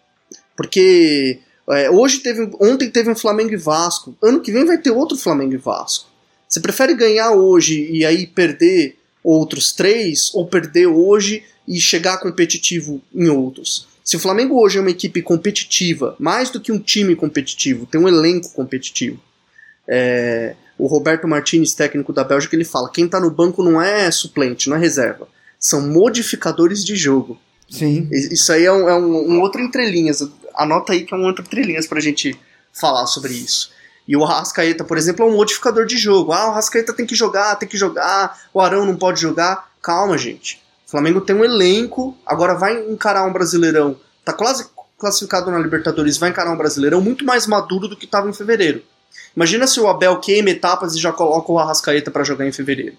[0.56, 2.50] Porque é, hoje teve.
[2.58, 4.16] Ontem teve um Flamengo e Vasco.
[4.22, 6.08] Ano que vem vai ter outro Flamengo e Vasco.
[6.48, 13.00] Você prefere ganhar hoje e aí perder outros três, ou perder hoje e chegar competitivo
[13.14, 13.86] em outros.
[14.02, 18.00] Se o Flamengo hoje é uma equipe competitiva, mais do que um time competitivo, tem
[18.00, 19.20] um elenco competitivo.
[19.86, 24.10] É, o Roberto Martinez, técnico da Bélgica, ele fala: quem está no banco não é
[24.10, 25.28] suplente, não é reserva,
[25.60, 27.38] são modificadores de jogo.
[27.68, 28.08] Sim.
[28.10, 30.28] Isso aí é um, é um, um outro entrelinhas.
[30.56, 32.36] Anota aí que é um outro entrelinhas para a gente
[32.72, 33.70] falar sobre isso.
[34.08, 36.32] E o Arrascaeta, por exemplo, é um modificador de jogo.
[36.32, 39.70] Ah, o Arrascaeta tem que jogar, tem que jogar, o Arão não pode jogar.
[39.80, 40.60] Calma, gente.
[40.90, 43.96] O Flamengo tem um elenco, agora vai encarar um Brasileirão.
[44.24, 48.28] Tá quase classificado na Libertadores, vai encarar um Brasileirão muito mais maduro do que estava
[48.28, 48.82] em fevereiro.
[49.36, 52.96] Imagina se o Abel queima etapas e já coloca o Arrascaeta para jogar em fevereiro.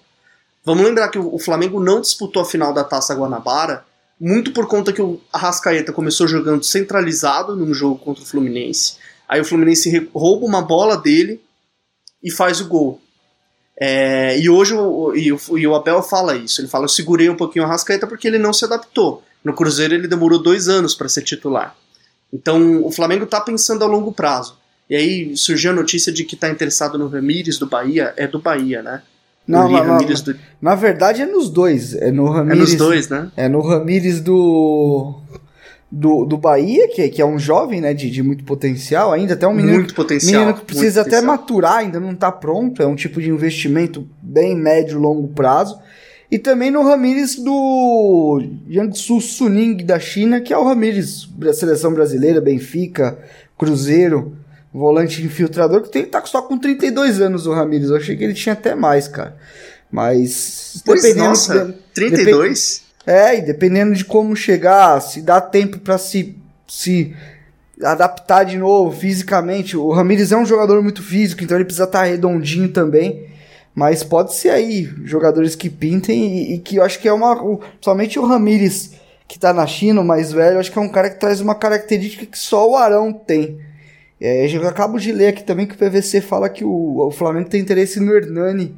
[0.63, 3.83] Vamos lembrar que o Flamengo não disputou a final da Taça Guanabara,
[4.17, 8.95] muito por conta que o Arrascaeta começou jogando centralizado num jogo contra o Fluminense.
[9.27, 11.43] Aí o Fluminense rouba uma bola dele
[12.23, 13.01] e faz o gol.
[13.83, 16.61] É, e hoje o, e o, e o, Abel fala isso.
[16.61, 19.23] Ele fala: Eu segurei um pouquinho o Rascaeta porque ele não se adaptou.
[19.43, 21.75] No Cruzeiro ele demorou dois anos para ser titular.
[22.31, 24.55] Então o Flamengo está pensando a longo prazo.
[24.87, 28.13] E aí surgiu a notícia de que está interessado no Ramires do Bahia.
[28.17, 29.01] É do Bahia, né?
[29.47, 30.35] Não, não, não do...
[30.61, 31.95] na verdade é nos dois.
[31.95, 32.59] É no Ramires.
[32.59, 33.31] É nos dois, né?
[33.35, 35.19] É no Ramires do
[35.91, 39.45] do, do Bahia, que, que é um jovem, né, de, de muito potencial ainda, até
[39.45, 41.37] um menino, muito potencial, menino que precisa até potencial.
[41.37, 45.77] maturar, ainda não está pronto, é um tipo de investimento bem médio longo prazo.
[46.31, 51.93] E também no Ramires do Jiangsu Suning da China, que é o Ramires da seleção
[51.93, 53.19] brasileira, Benfica,
[53.57, 54.37] Cruzeiro,
[54.73, 57.89] volante infiltrador, que tem, tá só com 32 anos o Ramires.
[57.89, 59.35] Eu achei que ele tinha até mais, cara.
[59.91, 60.81] Mas.
[60.85, 62.29] Pois dependendo, nossa, 32?
[62.29, 66.37] Depend, é, e dependendo de como chegar, se dá tempo para se,
[66.67, 67.15] se
[67.81, 69.75] adaptar de novo fisicamente.
[69.75, 73.29] O Ramires é um jogador muito físico, então ele precisa estar tá redondinho também.
[73.73, 77.59] Mas pode ser aí jogadores que pintem e, e que eu acho que é uma.
[77.79, 78.91] Somente o Ramires,
[79.27, 81.55] que tá na China, o mais velho, acho que é um cara que traz uma
[81.55, 83.59] característica que só o Arão tem.
[84.19, 87.49] É, eu acabo de ler aqui também que o PVC fala que o, o Flamengo
[87.49, 88.75] tem interesse no Hernani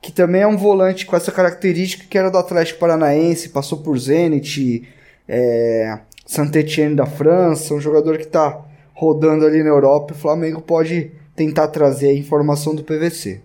[0.00, 3.98] que também é um volante com essa característica que era do Atlético Paranaense, passou por
[3.98, 4.88] Zenit,
[5.28, 10.14] é, Saint-Etienne da França, um jogador que está rodando ali na Europa.
[10.14, 13.40] O Flamengo pode tentar trazer a informação do PVC.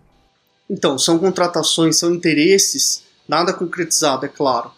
[0.69, 4.71] Então, são contratações, são interesses, nada concretizado, é claro,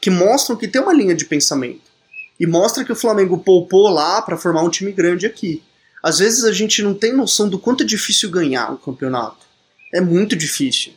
[0.00, 1.90] que mostram que tem uma linha de pensamento.
[2.38, 5.62] E mostra que o Flamengo poupou lá para formar um time grande aqui.
[6.02, 9.44] Às vezes a gente não tem noção do quanto é difícil ganhar um campeonato.
[9.92, 10.92] É muito difícil.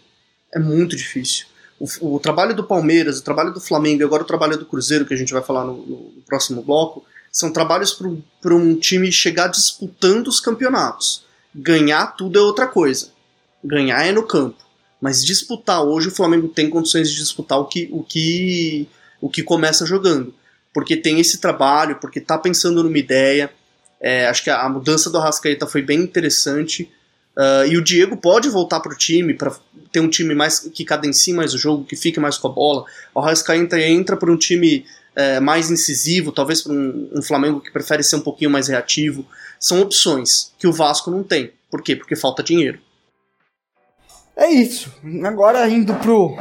[0.54, 1.48] É muito difícil.
[1.80, 5.06] O, o, trabalho do Palmeiras, o trabalho do Flamengo e agora o trabalho do Cruzeiro,
[5.06, 8.00] que a gente vai falar no, no próximo bloco, são trabalhos
[8.42, 11.26] para um time chegar disputando os campeonatos.
[11.54, 13.10] Ganhar tudo é outra coisa.
[13.64, 14.64] Ganhar é no campo.
[15.02, 18.88] Mas disputar hoje o Flamengo tem condições de disputar o que, o que,
[19.20, 20.34] o que começa jogando.
[20.72, 23.52] Porque tem esse trabalho, porque está pensando numa ideia.
[24.00, 26.90] É, acho que a, a mudança do Arrascaeta foi bem interessante.
[27.36, 29.52] Uh, e o Diego pode voltar para o time, para
[29.92, 32.86] ter um time mais que cadencie mais o jogo, que fique mais com a bola.
[33.14, 37.72] O Arrascaeta entra para um time é, mais incisivo, talvez para um, um, Flamengo que
[37.72, 39.26] prefere ser um pouquinho mais reativo.
[39.60, 41.52] São opções que o Vasco não tem.
[41.70, 41.96] Por quê?
[41.96, 42.80] Porque falta dinheiro.
[44.36, 44.92] É isso.
[45.24, 46.38] Agora indo pro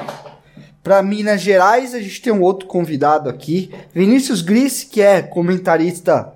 [0.82, 6.32] para Minas Gerais, a gente tem um outro convidado aqui, Vinícius Gris, que é comentarista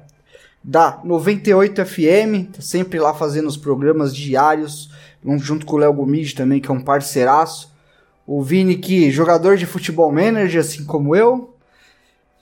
[0.66, 4.90] da 98 FM, tá sempre lá fazendo os programas diários,
[5.38, 7.72] junto com o Léo Gomide também, que é um parceiraço.
[8.26, 11.54] O Vini, que jogador de futebol manager, assim como eu,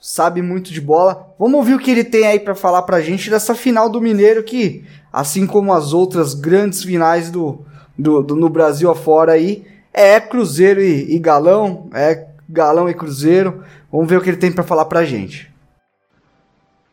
[0.01, 1.35] sabe muito de bola.
[1.37, 4.41] Vamos ouvir o que ele tem aí para falar pra gente dessa final do Mineiro,
[4.41, 4.83] que,
[5.13, 7.63] assim como as outras grandes finais do,
[7.95, 13.63] do, do no Brasil afora aí, é Cruzeiro e, e Galão, é Galão e Cruzeiro.
[13.91, 15.53] Vamos ver o que ele tem para falar pra gente.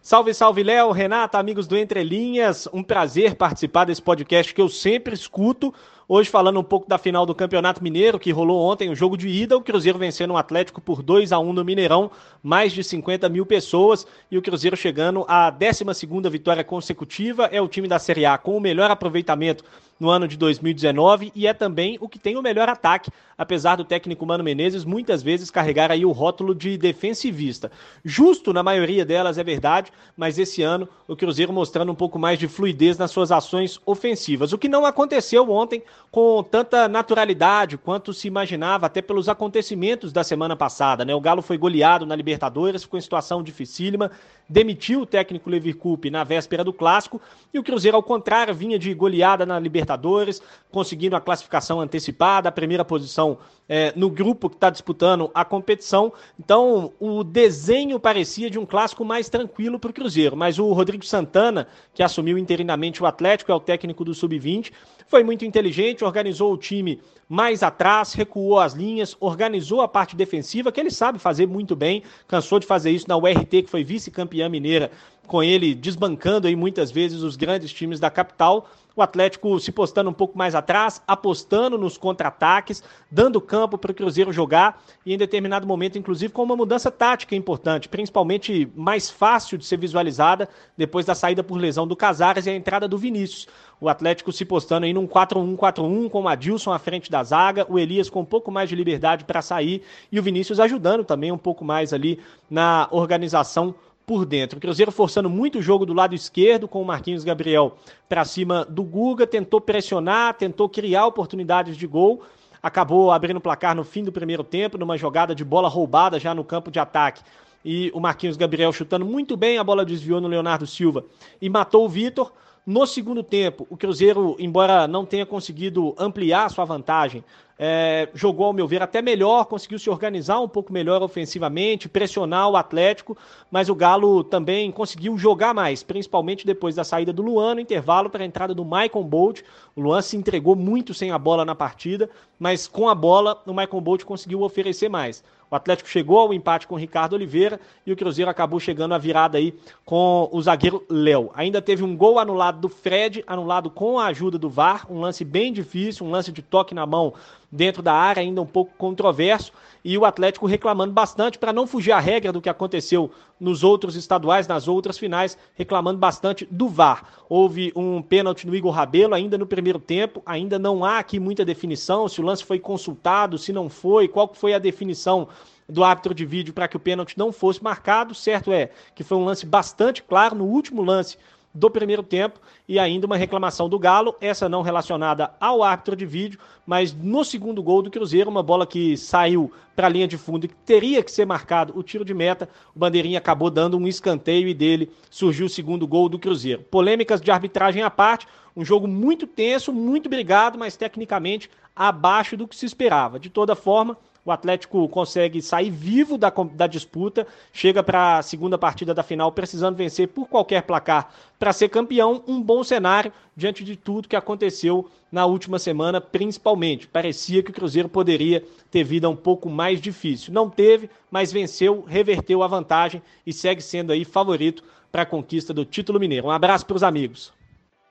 [0.04, 2.68] Salve, salve, Léo, Renata, amigos do Entre Linhas.
[2.72, 5.72] Um prazer participar desse podcast que eu sempre escuto.
[6.08, 9.28] Hoje falando um pouco da final do Campeonato Mineiro, que rolou ontem, o jogo de
[9.28, 12.10] ida, o Cruzeiro vencendo o Atlético por 2 a 1 no Mineirão,
[12.42, 15.84] mais de 50 mil pessoas, e o Cruzeiro chegando à 12
[16.28, 19.62] vitória consecutiva, é o time da Série A com o melhor aproveitamento
[20.02, 23.84] no ano de 2019 e é também o que tem o melhor ataque, apesar do
[23.84, 27.70] técnico Mano Menezes muitas vezes carregar aí o rótulo de defensivista.
[28.04, 32.36] Justo na maioria delas é verdade, mas esse ano o Cruzeiro mostrando um pouco mais
[32.36, 38.12] de fluidez nas suas ações ofensivas, o que não aconteceu ontem com tanta naturalidade quanto
[38.12, 41.14] se imaginava até pelos acontecimentos da semana passada, né?
[41.14, 44.10] O Galo foi goleado na Libertadores, ficou em situação dificílima,
[44.52, 47.18] demitiu o técnico Levi Coupe na véspera do clássico
[47.54, 52.52] e o Cruzeiro ao contrário vinha de goleada na Libertadores, conseguindo a classificação antecipada, a
[52.52, 56.12] primeira posição é, no grupo que está disputando a competição.
[56.38, 60.36] Então, o desenho parecia de um clássico mais tranquilo para o Cruzeiro.
[60.36, 64.72] Mas o Rodrigo Santana, que assumiu interinamente o Atlético, é o técnico do Sub-20,
[65.06, 70.72] foi muito inteligente, organizou o time mais atrás, recuou as linhas, organizou a parte defensiva,
[70.72, 74.48] que ele sabe fazer muito bem, cansou de fazer isso na URT, que foi vice-campeã
[74.48, 74.90] mineira,
[75.26, 80.10] com ele desbancando aí muitas vezes os grandes times da capital o Atlético se postando
[80.10, 85.18] um pouco mais atrás, apostando nos contra-ataques, dando campo para o Cruzeiro jogar e em
[85.18, 91.06] determinado momento, inclusive, com uma mudança tática importante, principalmente mais fácil de ser visualizada depois
[91.06, 93.48] da saída por lesão do Casares e a entrada do Vinícius.
[93.80, 97.78] O Atlético se postando aí num 4-1-4-1 com o Adilson à frente da zaga, o
[97.78, 101.38] Elias com um pouco mais de liberdade para sair e o Vinícius ajudando também um
[101.38, 103.74] pouco mais ali na organização
[104.06, 104.58] por dentro.
[104.58, 107.76] O Cruzeiro forçando muito o jogo do lado esquerdo, com o Marquinhos Gabriel
[108.08, 112.22] para cima do Guga, tentou pressionar, tentou criar oportunidades de gol,
[112.62, 116.34] acabou abrindo o placar no fim do primeiro tempo, numa jogada de bola roubada já
[116.34, 117.22] no campo de ataque.
[117.64, 121.04] E o Marquinhos Gabriel chutando muito bem, a bola desviou no Leonardo Silva
[121.40, 122.32] e matou o Vitor.
[122.64, 127.24] No segundo tempo, o Cruzeiro, embora não tenha conseguido ampliar sua vantagem,
[127.64, 132.50] é, jogou, ao meu ver, até melhor, conseguiu se organizar um pouco melhor ofensivamente, pressionar
[132.50, 133.16] o Atlético,
[133.52, 138.10] mas o Galo também conseguiu jogar mais, principalmente depois da saída do Luan no intervalo
[138.10, 139.42] para a entrada do Michael Bolt.
[139.76, 143.54] O Luan se entregou muito sem a bola na partida, mas com a bola o
[143.54, 145.22] Michael Bolt conseguiu oferecer mais.
[145.52, 148.98] O Atlético chegou ao empate com o Ricardo Oliveira e o Cruzeiro acabou chegando à
[148.98, 149.52] virada aí
[149.84, 151.30] com o zagueiro Léo.
[151.34, 155.26] Ainda teve um gol anulado do Fred, anulado com a ajuda do VAR, um lance
[155.26, 157.12] bem difícil, um lance de toque na mão
[157.50, 159.52] dentro da área, ainda um pouco controverso,
[159.84, 163.96] e o Atlético reclamando bastante para não fugir à regra do que aconteceu nos outros
[163.96, 167.04] estaduais, nas outras finais, reclamando bastante do VAR.
[167.28, 171.44] Houve um pênalti no Igor Rabelo ainda no primeiro tempo, ainda não há aqui muita
[171.44, 175.28] definição se o lance foi consultado, se não foi, qual foi a definição
[175.68, 178.14] do árbitro de vídeo para que o pênalti não fosse marcado.
[178.14, 181.16] Certo é que foi um lance bastante claro no último lance
[181.54, 186.06] do primeiro tempo e ainda uma reclamação do Galo, essa não relacionada ao árbitro de
[186.06, 190.16] vídeo, mas no segundo gol do Cruzeiro, uma bola que saiu para a linha de
[190.16, 193.76] fundo e que teria que ser marcado o tiro de meta, o Bandeirinha acabou dando
[193.76, 196.62] um escanteio e dele surgiu o segundo gol do Cruzeiro.
[196.62, 198.26] Polêmicas de arbitragem à parte,
[198.56, 203.18] um jogo muito tenso, muito brigado, mas tecnicamente abaixo do que se esperava.
[203.18, 208.56] De toda forma, o Atlético consegue sair vivo da, da disputa, chega para a segunda
[208.56, 212.22] partida da final precisando vencer por qualquer placar para ser campeão.
[212.26, 216.86] Um bom cenário diante de tudo que aconteceu na última semana, principalmente.
[216.86, 220.32] Parecia que o Cruzeiro poderia ter vida um pouco mais difícil.
[220.32, 225.52] Não teve, mas venceu, reverteu a vantagem e segue sendo aí favorito para a conquista
[225.52, 226.28] do título mineiro.
[226.28, 227.32] Um abraço para os amigos.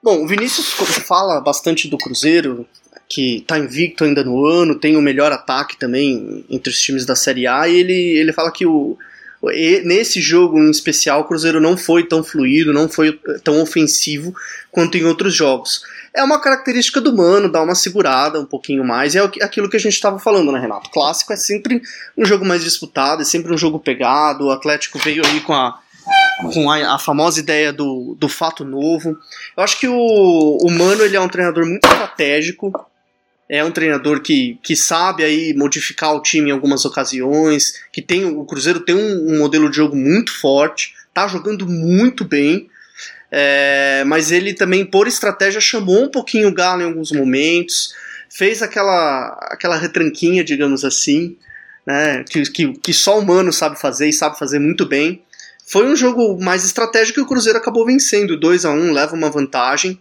[0.03, 0.71] Bom, o Vinícius
[1.05, 2.65] fala bastante do Cruzeiro,
[3.07, 7.15] que está invicto ainda no ano, tem o melhor ataque também entre os times da
[7.15, 8.97] Série A, e ele, ele fala que o,
[9.83, 14.33] nesse jogo em especial o Cruzeiro não foi tão fluido, não foi tão ofensivo
[14.71, 15.83] quanto em outros jogos.
[16.13, 19.79] É uma característica do Mano, dar uma segurada um pouquinho mais, é aquilo que a
[19.79, 20.89] gente estava falando, né, Renato?
[20.89, 21.81] clássico é sempre
[22.17, 25.79] um jogo mais disputado, é sempre um jogo pegado, o Atlético veio aí com a
[26.53, 29.17] com a, a, famosa ideia do, do fato novo.
[29.55, 32.71] Eu acho que o, o Mano ele é um treinador muito estratégico,
[33.49, 38.25] é um treinador que, que sabe aí modificar o time em algumas ocasiões, que tem
[38.25, 42.69] o Cruzeiro tem um, um modelo de jogo muito forte, tá jogando muito bem,
[43.29, 47.93] é, mas ele também por estratégia chamou um pouquinho o Galo em alguns momentos,
[48.29, 51.37] fez aquela aquela retranquinha, digamos assim,
[51.85, 55.21] né, que, que, que só o Mano sabe fazer e sabe fazer muito bem.
[55.71, 59.29] Foi um jogo mais estratégico e o Cruzeiro acabou vencendo 2 a 1 leva uma
[59.29, 59.97] vantagem.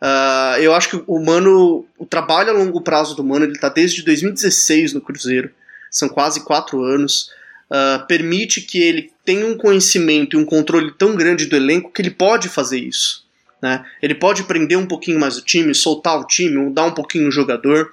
[0.00, 3.68] Uh, eu acho que o Mano, o trabalho a longo prazo do Mano, ele está
[3.68, 5.50] desde 2016 no Cruzeiro,
[5.90, 7.30] são quase quatro anos.
[7.70, 12.00] Uh, permite que ele tenha um conhecimento e um controle tão grande do elenco que
[12.00, 13.26] ele pode fazer isso.
[13.60, 13.84] Né?
[14.00, 17.30] Ele pode prender um pouquinho mais o time, soltar o time, mudar um pouquinho o
[17.30, 17.90] jogador.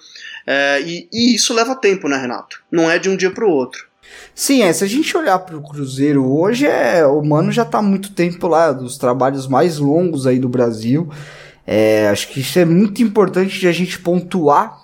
[0.47, 2.63] Uh, e, e, isso leva tempo, né, Renato?
[2.71, 3.86] Não é de um dia para o outro.
[4.33, 7.79] Sim, é, se a gente olhar para o Cruzeiro hoje, é, o Mano já está
[7.79, 11.09] há muito tempo lá, dos trabalhos mais longos aí do Brasil.
[11.65, 14.77] É, acho que isso é muito importante de a gente pontuar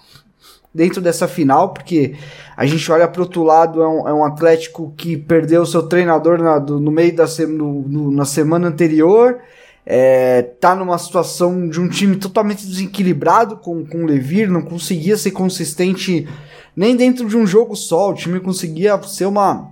[0.73, 2.15] dentro dessa final, porque
[2.57, 6.39] a gente olha para outro lado, é um, é um, Atlético que perdeu seu treinador
[6.39, 9.39] na, do, no meio da se, no, no, na semana anterior,
[9.85, 15.15] é, tá numa situação de um time totalmente desequilibrado com, com o Levir, não conseguia
[15.15, 16.27] ser consistente
[16.75, 19.71] nem dentro de um jogo só, o time conseguia ser uma,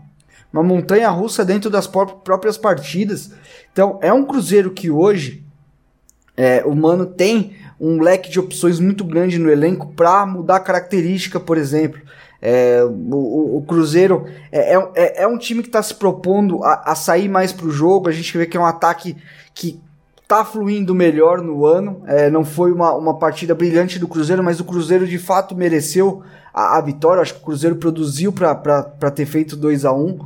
[0.52, 3.32] uma montanha russa dentro das próprias partidas.
[3.72, 5.44] Então é um Cruzeiro que hoje
[6.36, 11.40] é, o Mano tem um leque de opções muito grande no elenco para mudar característica,
[11.40, 12.00] por exemplo.
[12.42, 16.96] É, o, o, Cruzeiro é, é, é, um time que está se propondo a, a
[16.96, 18.10] sair mais para o jogo.
[18.10, 19.16] A gente vê que é um ataque
[19.54, 19.80] que
[20.22, 22.02] está fluindo melhor no ano.
[22.08, 26.24] É, não foi uma, uma partida brilhante do Cruzeiro, mas o Cruzeiro de fato mereceu
[26.54, 27.22] a, a vitória.
[27.22, 30.20] Acho que o Cruzeiro produziu para ter feito 2 a 1 um.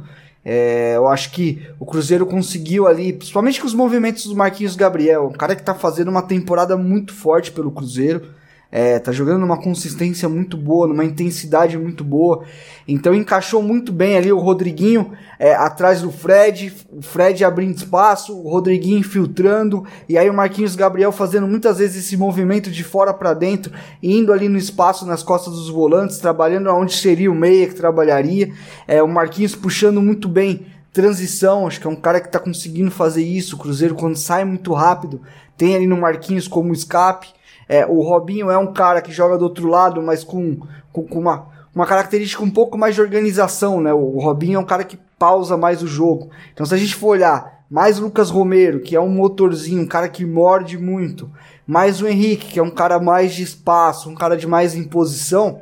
[0.47, 5.25] É, eu acho que o Cruzeiro conseguiu ali, principalmente com os movimentos do Marquinhos Gabriel,
[5.25, 8.27] um cara que está fazendo uma temporada muito forte pelo Cruzeiro.
[8.71, 12.43] É, tá jogando numa consistência muito boa, numa intensidade muito boa.
[12.87, 18.37] Então encaixou muito bem ali o Rodriguinho é, atrás do Fred, o Fred abrindo espaço,
[18.37, 23.13] o Rodriguinho infiltrando, e aí o Marquinhos Gabriel fazendo muitas vezes esse movimento de fora
[23.13, 27.67] para dentro, indo ali no espaço nas costas dos volantes, trabalhando onde seria o meia
[27.67, 28.51] que trabalharia.
[28.87, 32.89] É, o Marquinhos puxando muito bem transição, acho que é um cara que tá conseguindo
[32.89, 33.57] fazer isso.
[33.57, 35.21] O Cruzeiro, quando sai muito rápido,
[35.57, 37.34] tem ali no Marquinhos como escape.
[37.67, 40.59] É, o Robinho é um cara que joga do outro lado, mas com,
[40.91, 43.93] com, com, uma, uma característica um pouco mais de organização, né?
[43.93, 46.29] O Robinho é um cara que pausa mais o jogo.
[46.53, 49.87] Então, se a gente for olhar mais o Lucas Romero, que é um motorzinho, um
[49.87, 51.31] cara que morde muito,
[51.65, 55.61] mais o Henrique, que é um cara mais de espaço, um cara de mais imposição,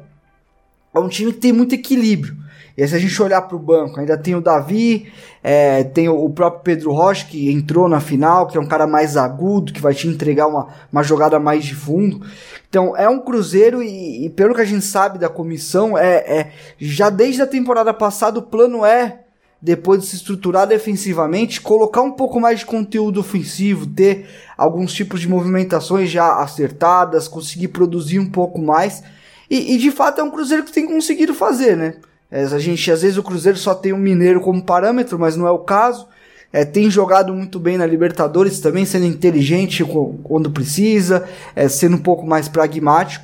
[0.93, 2.42] é um time que tem muito equilíbrio.
[2.75, 5.11] E se a gente olhar para o banco, ainda tem o Davi,
[5.43, 9.15] é, tem o, próprio Pedro Rocha, que entrou na final, que é um cara mais
[9.15, 12.25] agudo, que vai te entregar uma, uma jogada mais de fundo.
[12.67, 16.51] Então, é um Cruzeiro e, e pelo que a gente sabe da comissão, é, é
[16.79, 19.19] já desde a temporada passada o plano é
[19.61, 25.21] depois de se estruturar defensivamente, colocar um pouco mais de conteúdo ofensivo, ter alguns tipos
[25.21, 29.01] de movimentações já acertadas, conseguir produzir um pouco mais.
[29.49, 31.95] E, e de fato é um Cruzeiro que tem conseguido fazer, né?
[32.33, 35.45] É, a gente, às vezes, o Cruzeiro só tem um Mineiro como parâmetro, mas não
[35.45, 36.07] é o caso.
[36.51, 39.85] É, tem jogado muito bem na Libertadores também, sendo inteligente
[40.23, 41.25] quando precisa,
[41.55, 43.23] é, sendo um pouco mais pragmático.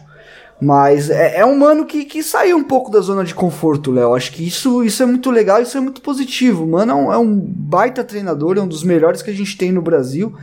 [0.61, 4.13] Mas é, é um mano que, que saiu um pouco da zona de conforto, Léo.
[4.13, 6.65] Acho que isso, isso é muito legal, isso é muito positivo.
[6.65, 9.57] O mano é um, é um baita treinador, é um dos melhores que a gente
[9.57, 10.35] tem no Brasil.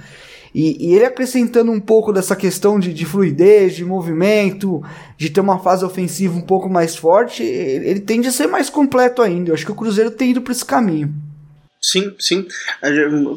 [0.57, 4.83] E, e ele acrescentando um pouco dessa questão de, de, fluidez, de movimento,
[5.19, 8.71] de ter uma fase ofensiva um pouco mais forte, ele, ele tende a ser mais
[8.71, 9.51] completo ainda.
[9.51, 11.13] Eu acho que o Cruzeiro tem ido para esse caminho.
[11.79, 12.49] Sim, sim.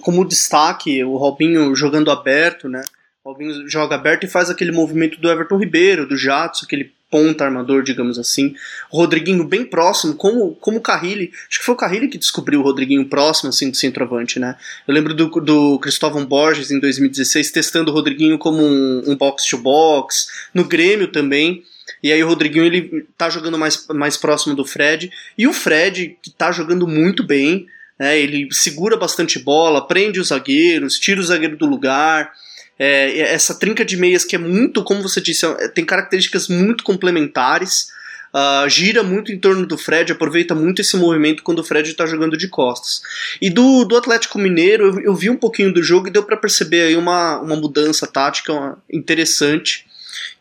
[0.02, 2.82] Como destaque, o Robinho jogando aberto, né?
[3.22, 7.46] O Robinho joga aberto e faz aquele movimento do Everton Ribeiro, do Jatson, aquele ponta
[7.46, 8.54] armador, digamos assim.
[8.90, 11.32] Rodriguinho bem próximo, como, como o Carrilli.
[11.50, 14.56] Acho que foi o Carrilli que descobriu o Rodriguinho próximo, assim, do centroavante, né?
[14.88, 20.28] Eu lembro do, do Cristóvão Borges em 2016 testando o Rodriguinho como um, box-to-box.
[20.28, 21.64] -box, no Grêmio também.
[22.04, 25.12] E aí o Rodriguinho ele tá jogando mais, mais próximo do Fred.
[25.38, 27.68] E o Fred, que tá jogando muito bem,
[28.00, 28.18] né?
[28.18, 32.32] Ele segura bastante bola, prende os zagueiros, tira o zagueiro do lugar.
[32.80, 36.84] É, essa trinca de meias que é muito, como você disse, é, tem características muito
[36.84, 37.88] complementares.
[38.32, 42.06] Uh, gira muito em torno do Fred, aproveita muito esse movimento quando o Fred está
[42.06, 43.02] jogando de costas.
[43.42, 46.38] E do, do Atlético Mineiro, eu, eu vi um pouquinho do jogo e deu para
[46.38, 49.88] perceber aí uma, uma mudança tática uma, interessante,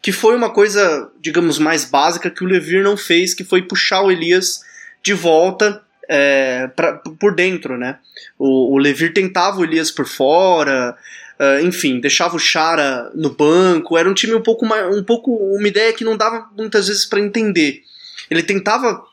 [0.03, 4.03] que foi uma coisa, digamos, mais básica que o Levir não fez, que foi puxar
[4.03, 4.61] o Elias
[5.03, 7.99] de volta é, pra, por dentro, né?
[8.39, 10.95] O, o Levir tentava o Elias por fora,
[11.39, 15.32] Uh, enfim, deixava o Chara no banco, era um time um pouco mais, um pouco
[15.32, 17.82] uma ideia que não dava muitas vezes para entender.
[18.28, 19.05] Ele tentava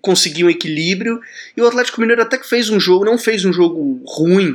[0.00, 1.20] conseguir um equilíbrio
[1.56, 4.54] e o Atlético Mineiro até que fez um jogo, não fez um jogo ruim,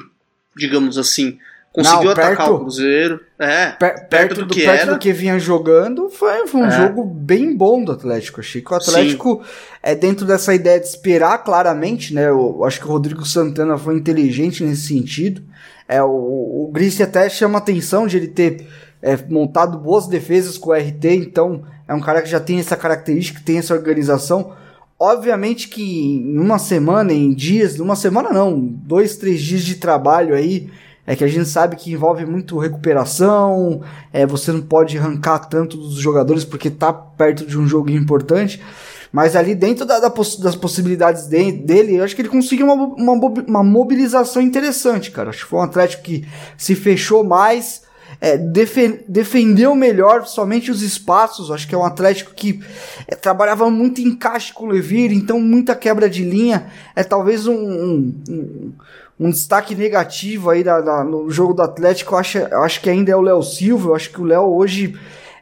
[0.56, 1.40] digamos assim.
[1.74, 3.20] Conseguiu não, perto, atacar o Cruzeiro.
[3.38, 4.94] É, per, perto, perto, do, que perto era.
[4.94, 6.72] do que vinha jogando, foi, foi um é.
[6.72, 8.40] jogo bem bom do Atlético.
[8.40, 9.78] Achei que o Atlético Sim.
[9.84, 12.30] é dentro dessa ideia de esperar claramente, né?
[12.30, 15.44] Eu acho que o Rodrigo Santana foi inteligente nesse sentido.
[15.88, 18.68] É, o, o Grissi até chama atenção de ele ter
[19.02, 22.76] é, montado boas defesas com o RT, então é um cara que já tem essa
[22.76, 24.54] característica, tem essa organização.
[25.00, 30.34] Obviamente que em uma semana, em dias, numa semana não, dois, três dias de trabalho
[30.34, 30.70] aí,
[31.08, 33.82] é que a gente sabe que envolve muito recuperação,
[34.12, 38.62] é, você não pode arrancar tanto dos jogadores porque tá perto de um jogo importante.
[39.10, 42.74] Mas ali dentro da, da das possibilidades de, dele, eu acho que ele conseguiu uma,
[42.74, 45.30] uma, uma, mobilização interessante, cara.
[45.30, 46.28] Acho que foi um Atlético que
[46.58, 47.84] se fechou mais,
[48.20, 51.52] é, defen defendeu melhor somente os espaços.
[51.52, 52.60] Acho que é um Atlético que
[53.08, 56.68] é, trabalhava muito em encaixe com o Levir, então muita quebra de linha.
[56.96, 58.74] É talvez um, um, um,
[59.20, 62.16] um destaque negativo aí da, da, no jogo do Atlético.
[62.16, 63.90] Eu acho, eu acho que ainda é o Léo Silva.
[63.90, 64.98] Eu acho que o Léo hoje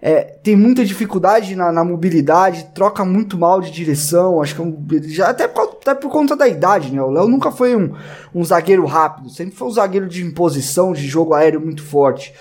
[0.08, 5.02] é, tem muita dificuldade na, na, mobilidade, troca muito mal de direção, acho que é
[5.10, 7.02] já até, até por conta da idade, né?
[7.02, 7.92] O Léo nunca foi um,
[8.32, 12.36] um zagueiro rápido, sempre foi um zagueiro de imposição, de jogo aéreo muito forte.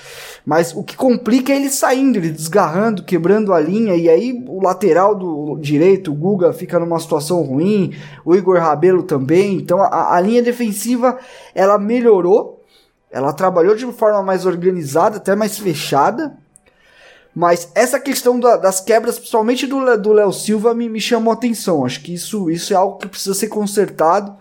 [0.45, 4.63] Mas o que complica é ele saindo, ele desgarrando, quebrando a linha, e aí o
[4.63, 7.95] lateral do direito, o Guga, fica numa situação ruim,
[8.27, 9.57] o Igor Rabelo também.
[9.57, 11.17] Então a, a linha defensiva
[11.55, 12.63] ela melhorou,
[13.11, 16.44] ela trabalhou de forma mais organizada, até mais fechada.
[17.35, 21.85] Mas essa questão da, das quebras, principalmente do, Léo Silva, me, me chamou a atenção.
[21.85, 24.37] Acho que isso, isso é algo que precisa ser consertado.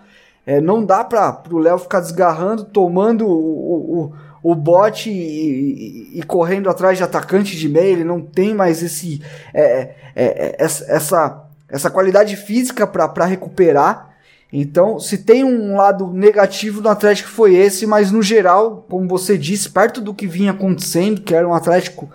[0.45, 4.11] É, não dá para o Léo ficar desgarrando, tomando o,
[4.43, 7.93] o, o bote e, e, e, correndo atrás de atacante de meio.
[7.93, 9.21] Ele não tem mais esse,
[9.53, 14.13] é, é, é essa, essa qualidade física para recuperar.
[14.55, 19.35] Então, se tem um lado negativo do Atlético foi esse, mas no geral, como você
[19.35, 22.07] disse, perto do que vinha acontecendo, que era um Atlético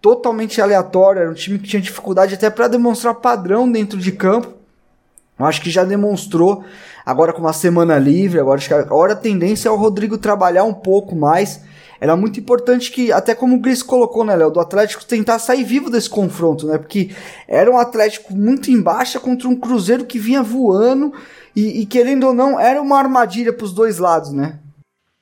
[0.00, 4.54] totalmente aleatório, era um time que tinha dificuldade até para demonstrar padrão dentro de campo.
[5.38, 6.64] Eu acho que já demonstrou
[7.06, 10.64] agora com uma semana livre, agora acho que agora a tendência é o Rodrigo trabalhar
[10.64, 11.62] um pouco mais.
[12.00, 15.64] Era muito importante que, até como o Gris colocou, né, Léo, do Atlético tentar sair
[15.64, 16.78] vivo desse confronto, né?
[16.78, 17.10] Porque
[17.48, 21.12] era um Atlético muito em baixa contra um Cruzeiro que vinha voando
[21.56, 24.60] e, e querendo ou não, era uma armadilha para os dois lados, né?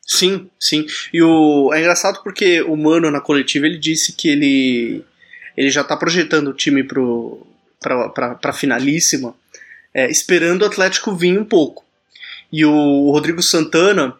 [0.06, 0.86] Sim, sim.
[1.12, 5.04] E o é engraçado porque o Mano na coletiva ele disse que ele
[5.56, 7.44] ele já está projetando o time pro
[7.80, 9.34] para finalíssima,
[9.92, 11.84] é, esperando o Atlético vir um pouco.
[12.52, 14.16] E o Rodrigo Santana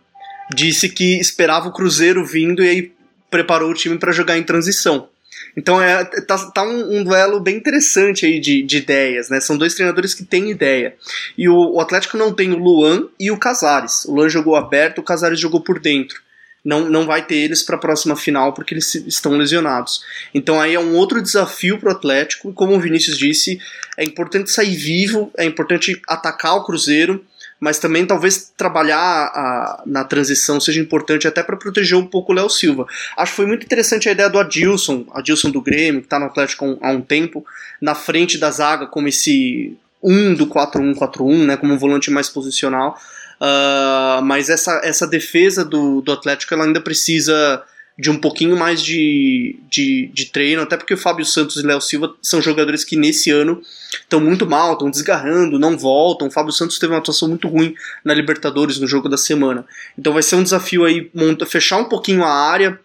[0.55, 2.93] disse que esperava o Cruzeiro vindo e aí
[3.31, 5.09] preparou o time para jogar em transição.
[5.57, 9.41] Então é, tá, tá um, um, duelo bem interessante aí de, de, ideias, né?
[9.41, 10.95] São dois treinadores que têm ideia.
[11.37, 14.05] E o, o, Atlético não tem o Luan e o Casares.
[14.05, 16.21] O Luan jogou aberto, o Casares jogou por dentro.
[16.63, 20.03] Não, não vai ter eles para a próxima final porque eles estão lesionados.
[20.35, 22.53] Então aí é um outro desafio para o Atlético.
[22.53, 23.59] Como o Vinícius disse,
[23.97, 27.25] é importante sair vivo, é importante atacar o Cruzeiro
[27.59, 32.35] mas também talvez trabalhar a, na transição seja importante até para proteger um pouco o
[32.35, 32.87] Léo Silva.
[33.17, 36.27] Acho que foi muito interessante a ideia do Adilson, Adilson do Grêmio, que está no
[36.27, 37.45] Atlético há um tempo,
[37.81, 42.99] na frente da zaga como esse 1 do 4-1-4-1, né, como um volante mais posicional.
[43.41, 47.63] Uh, mas essa, essa defesa do, do Atlético ela ainda precisa
[47.99, 51.81] de um pouquinho mais de, de, de treino, até porque o Fábio Santos e Léo
[51.81, 56.29] Silva são jogadores que nesse ano estão muito mal, estão desgarrando, não voltam.
[56.29, 57.75] O Fábio Santos teve uma atuação muito ruim
[58.05, 59.65] na Libertadores no jogo da semana.
[59.99, 61.11] Então vai ser um desafio aí
[61.49, 62.79] fechar um pouquinho a área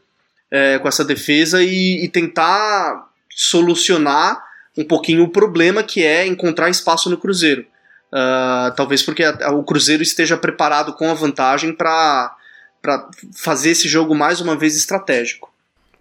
[0.50, 4.42] é, com essa defesa e, e tentar solucionar
[4.78, 7.66] um pouquinho o problema que é encontrar espaço no Cruzeiro.
[8.14, 12.36] Uh, talvez porque a, a, o Cruzeiro esteja preparado com a vantagem para
[13.34, 15.52] fazer esse jogo mais uma vez estratégico.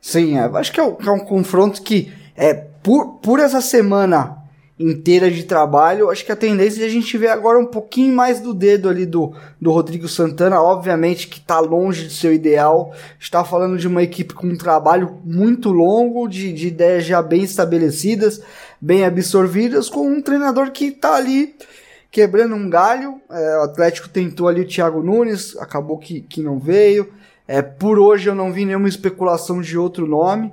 [0.01, 4.41] Sim, é, acho que é, um, é um confronto que é por, por essa semana
[4.83, 8.41] inteira de trabalho, acho que a tendência é a gente ver agora um pouquinho mais
[8.41, 13.45] do dedo ali do, do Rodrigo Santana, obviamente que está longe do seu ideal, está
[13.45, 18.41] falando de uma equipe com um trabalho muito longo, de, de ideias já bem estabelecidas,
[18.81, 21.55] bem absorvidas, com um treinador que está ali
[22.11, 26.59] quebrando um galho, é, o Atlético tentou ali o Thiago Nunes, acabou que, que não
[26.59, 27.13] veio,
[27.47, 30.53] é, por hoje eu não vi nenhuma especulação de outro nome,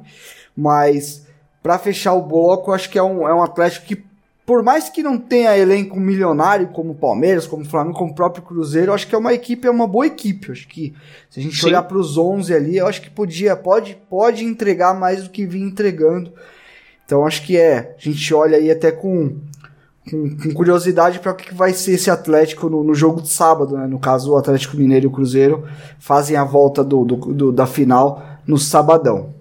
[0.56, 1.26] mas
[1.62, 4.08] para fechar o bloco, acho que é um, é um Atlético que
[4.48, 8.16] por mais que não tenha elenco milionário como o Palmeiras, como o Flamengo, como o
[8.16, 10.54] próprio Cruzeiro, acho que é uma equipe, é uma boa equipe.
[10.54, 10.94] Acho que
[11.30, 11.68] se a gente Sim.
[11.68, 15.46] olhar para os 11 ali, eu acho que podia, pode, pode entregar mais do que
[15.46, 16.32] vinha entregando.
[17.06, 19.36] Então acho que é, a gente olha aí até com,
[20.10, 23.78] com, com curiosidade para o que vai ser esse Atlético no, no, jogo de sábado,
[23.78, 23.88] né?
[23.88, 25.68] No caso, o Atlético Mineiro e o Cruzeiro
[26.00, 29.34] fazem a volta do, do, do da final no sabadão.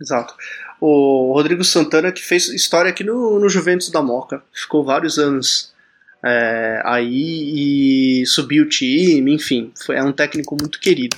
[0.00, 0.34] Exato
[0.80, 4.42] o Rodrigo Santana, que fez história aqui no, no Juventus da Moca.
[4.52, 5.72] Ficou vários anos
[6.24, 11.16] é, aí e subiu o time, enfim, foi, é um técnico muito querido.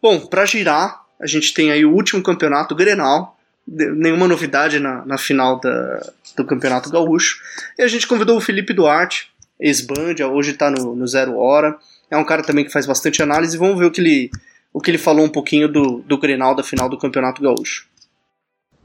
[0.00, 5.04] Bom, para girar, a gente tem aí o último campeonato, o Grenal, nenhuma novidade na,
[5.06, 7.38] na final da, do Campeonato Gaúcho.
[7.78, 11.76] E a gente convidou o Felipe Duarte, ex-Band, hoje está no, no Zero Hora.
[12.10, 13.56] É um cara também que faz bastante análise.
[13.56, 14.30] Vamos ver o que ele,
[14.72, 17.86] o que ele falou um pouquinho do, do Grenal da final do Campeonato Gaúcho.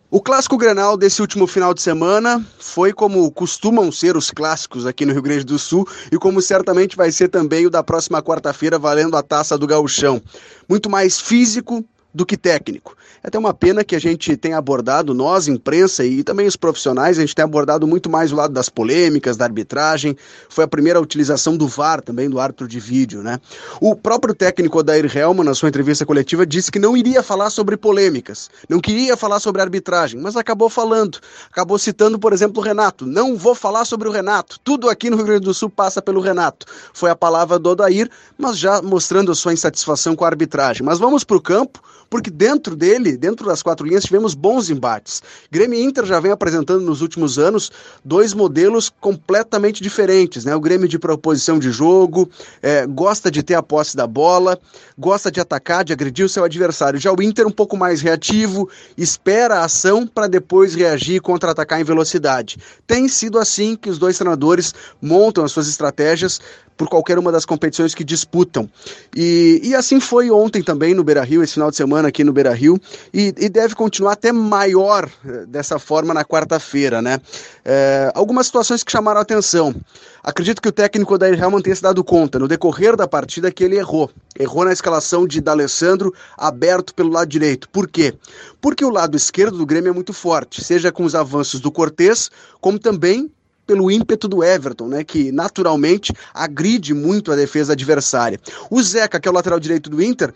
[0.10, 5.06] O clássico Grenal desse último final de semana foi como costumam ser os clássicos aqui
[5.06, 8.80] no Rio Grande do Sul e como certamente vai ser também o da próxima quarta-feira
[8.80, 10.22] valendo a taça do Gauchão.
[10.70, 11.84] Muito mais físico,
[12.18, 12.98] do que técnico.
[13.24, 17.18] É até uma pena que a gente tenha abordado, nós, imprensa e também os profissionais,
[17.18, 20.18] a gente tem abordado muito mais o lado das polêmicas, da arbitragem.
[20.50, 23.40] Foi a primeira utilização do VAR também, do árbitro de vídeo, né?
[23.80, 27.78] O próprio técnico Odair Helman, na sua entrevista coletiva, disse que não iria falar sobre
[27.78, 31.20] polêmicas, não queria falar sobre arbitragem, mas acabou falando.
[31.52, 33.06] Acabou citando, por exemplo, o Renato.
[33.06, 34.60] Não vou falar sobre o Renato.
[34.64, 36.66] Tudo aqui no Rio Grande do Sul passa pelo Renato.
[36.94, 40.84] Foi a palavra do Odair, mas já mostrando a sua insatisfação com a arbitragem.
[40.84, 41.80] Mas vamos para o campo
[42.10, 45.22] porque dentro dele, dentro das quatro linhas, tivemos bons embates.
[45.52, 47.72] Grêmio e Inter já vem apresentando nos últimos anos
[48.04, 50.46] dois modelos completamente diferentes.
[50.46, 50.56] Né?
[50.56, 52.30] O Grêmio de proposição de jogo,
[52.62, 54.60] é, gosta de ter a posse da bola,
[54.98, 57.00] gosta de atacar, de agredir o seu adversário.
[57.00, 61.80] Já o Inter um pouco mais reativo, espera a ação para depois reagir e contra-atacar
[61.80, 62.58] em velocidade.
[62.86, 66.40] Tem sido assim que os dois treinadores montam as suas estratégias
[66.78, 68.70] por qualquer uma das competições que disputam.
[69.16, 72.32] E, e assim foi ontem também no Beira Rio, esse final de semana aqui no
[72.32, 72.80] Beira Rio,
[73.14, 77.20] e, e deve continuar até maior eh, dessa forma na quarta-feira, né?
[77.66, 79.76] É, algumas situações que chamaram atenção.
[80.24, 83.64] Acredito que o técnico Odair Helman tenha se dado conta no decorrer da partida que
[83.64, 84.12] ele errou.
[84.38, 87.68] Errou na escalação de D'Alessandro aberto pelo lado direito.
[87.70, 88.14] Por quê?
[88.62, 92.30] Porque o lado esquerdo do Grêmio é muito forte, seja com os avanços do Cortez,
[92.60, 93.32] como também
[93.68, 98.40] pelo ímpeto do Everton, né, que naturalmente agride muito a defesa adversária.
[98.72, 100.34] O Zeca, que é o lateral direito do Inter,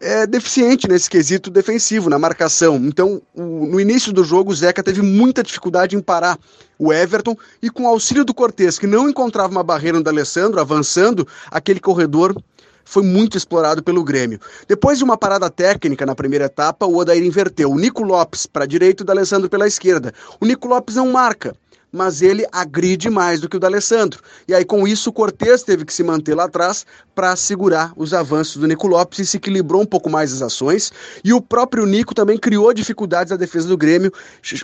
[0.00, 2.76] é deficiente nesse quesito defensivo, na marcação.
[2.76, 6.38] Então, o, no início do jogo, o Zeca teve muita dificuldade em parar
[6.78, 10.60] o Everton e com o auxílio do Cortes, que não encontrava uma barreira no Alessandro,
[10.60, 12.36] avançando, aquele corredor
[12.84, 14.40] foi muito explorado pelo Grêmio.
[14.66, 17.70] Depois de uma parada técnica na primeira etapa, o Odair inverteu.
[17.70, 20.14] O Nico Lopes para a direita e o D'Alessandro pela esquerda.
[20.40, 21.54] O Nico Lopes não marca
[21.92, 24.20] mas ele agride mais do que o D'Alessandro.
[24.46, 26.84] E aí, com isso, o Cortez teve que se manter lá atrás
[27.14, 30.92] para segurar os avanços do Nico Lopes e se equilibrou um pouco mais as ações.
[31.24, 34.12] E o próprio Nico também criou dificuldades na defesa do Grêmio,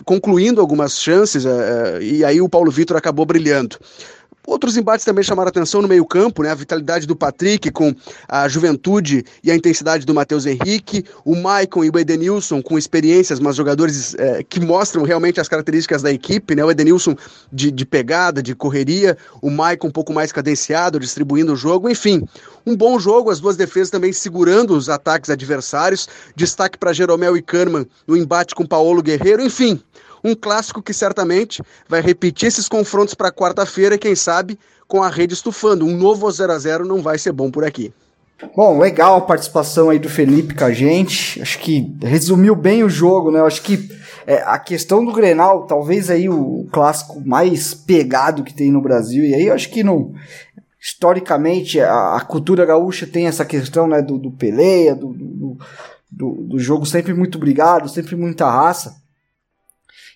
[0.05, 3.77] concluindo algumas chances, uh, e aí o Paulo Vitor acabou brilhando.
[4.47, 6.51] Outros embates também chamaram atenção no meio-campo, né?
[6.51, 7.93] A vitalidade do Patrick com
[8.27, 13.39] a juventude e a intensidade do Matheus Henrique, o Maicon e o Edenilson com experiências,
[13.39, 16.63] mas jogadores é, que mostram realmente as características da equipe, né?
[16.63, 17.15] O Edenilson
[17.51, 22.23] de, de pegada, de correria, o Maicon um pouco mais cadenciado, distribuindo o jogo, enfim.
[22.65, 26.07] Um bom jogo, as duas defesas também segurando os ataques adversários.
[26.35, 29.81] Destaque para Jeromel e Kahneman no embate com Paulo Guerreiro, enfim
[30.25, 34.57] um clássico que certamente vai repetir esses confrontos para quarta-feira, quem sabe
[34.87, 35.85] com a rede estufando.
[35.85, 37.93] Um novo 0 a 0 não vai ser bom por aqui.
[38.55, 41.41] Bom, legal a participação aí do Felipe com a gente.
[41.41, 43.39] Acho que resumiu bem o jogo, né?
[43.41, 43.89] Acho que
[44.25, 49.23] é, a questão do Grenal, talvez aí o clássico mais pegado que tem no Brasil.
[49.23, 50.13] E aí acho que não.
[50.81, 55.57] Historicamente, a, a cultura gaúcha tem essa questão né, do, do peleia, do, do,
[56.11, 59.04] do, do jogo sempre muito brigado, sempre muita raça.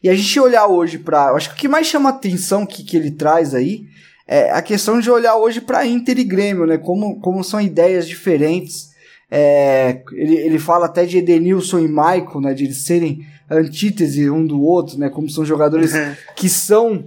[0.04, 2.96] E a gente olhar hoje para, acho que o que mais chama atenção que, que
[2.96, 3.86] ele traz aí
[4.28, 6.78] é a questão de olhar hoje para Inter e Grêmio, né?
[6.78, 8.90] Como, como são ideias diferentes.
[9.32, 12.54] É, ele, ele fala até de Edenilson e Michael, né?
[12.54, 15.10] De eles serem antítese um do outro, né?
[15.10, 16.16] Como são jogadores Uhum.
[16.36, 17.06] que são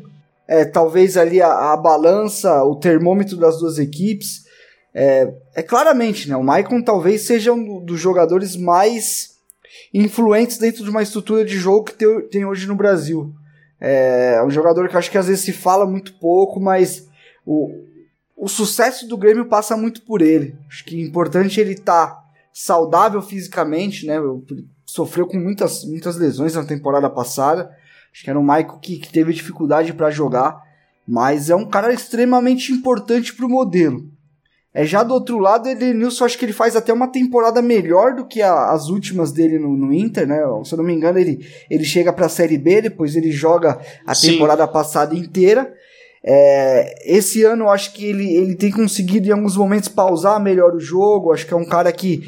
[0.48, 4.42] é, talvez ali a, a balança, o termômetro das duas equipes.
[4.94, 6.36] É, é claramente, né?
[6.36, 9.31] O Maicon talvez seja um dos jogadores mais
[9.92, 13.32] influentes dentro de uma estrutura de jogo que tem, hoje no Brasil.
[13.80, 17.08] É, um jogador que eu acho que às vezes se fala muito pouco, mas
[17.44, 17.70] o,
[18.36, 20.56] o sucesso do Grêmio passa muito por ele.
[20.68, 22.22] Acho que é importante ele estar
[22.52, 24.16] saudável fisicamente, né?
[24.84, 27.70] Sofreu com muitas, muitas lesões na temporada passada.
[28.12, 30.62] Acho que era um Michael que, que teve dificuldade para jogar,
[31.06, 34.10] mas é um cara extremamente importante para o modelo.
[34.74, 38.14] É, já do outro lado, ele, Nilson, acho que ele faz até uma temporada melhor
[38.14, 40.38] do que a- as últimas dele no, no Inter, né?
[40.64, 43.78] Se eu não me engano, ele, ele chega para a Série B, depois ele joga
[44.06, 44.32] a Sim.
[44.32, 45.72] temporada passada inteira.
[46.24, 50.80] É, esse ano acho que ele, ele tem conseguido em alguns momentos pausar melhor o
[50.80, 51.32] jogo.
[51.32, 52.22] Acho que é um cara que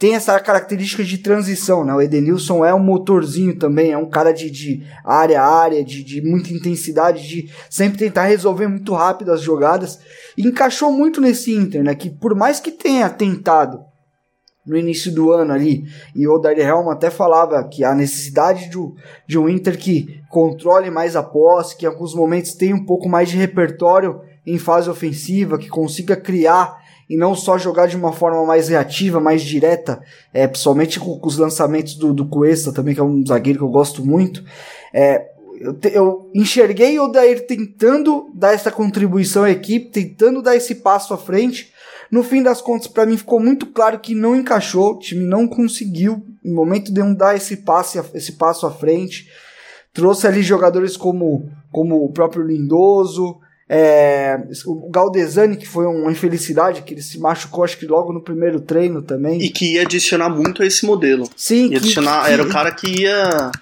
[0.00, 1.92] tem essa característica de transição, né?
[1.94, 6.02] O Edenilson é um motorzinho também, é um cara de, de área a área, de,
[6.02, 9.98] de muita intensidade, de sempre tentar resolver muito rápido as jogadas.
[10.38, 11.94] E encaixou muito nesse Inter, né?
[11.94, 13.84] Que por mais que tenha tentado
[14.66, 15.84] no início do ano ali,
[16.16, 18.94] e o Odair Helm até falava que a necessidade de, um-
[19.26, 23.06] de um Inter que controle mais a posse, que em alguns momentos tenha um pouco
[23.06, 26.79] mais de repertório em fase ofensiva, que consiga criar
[27.10, 30.00] e não só jogar de uma forma mais reativa, mais direta,
[30.32, 33.64] é, principalmente com, com os lançamentos do, do Cuesta também, que é um zagueiro que
[33.64, 34.44] eu gosto muito.
[34.94, 35.28] É,
[35.60, 40.76] eu, te- eu enxerguei o Odair tentando dar essa contribuição à equipe, tentando dar esse
[40.76, 41.72] passo à frente.
[42.12, 45.48] No fim das contas, para mim ficou muito claro que não encaixou, o time não
[45.48, 49.28] conseguiu, em momento de um dar esse passe, esse passo à frente.
[49.92, 53.36] Trouxe ali jogadores como, como o próprio Lindoso,
[53.72, 58.20] é, o Galdesani, que foi uma infelicidade, que ele se machucou, acho que logo no
[58.20, 59.40] primeiro treino também.
[59.40, 61.30] E que ia adicionar muito a esse modelo.
[61.36, 63.52] Sim, Ia adicionar, era o cara que ia,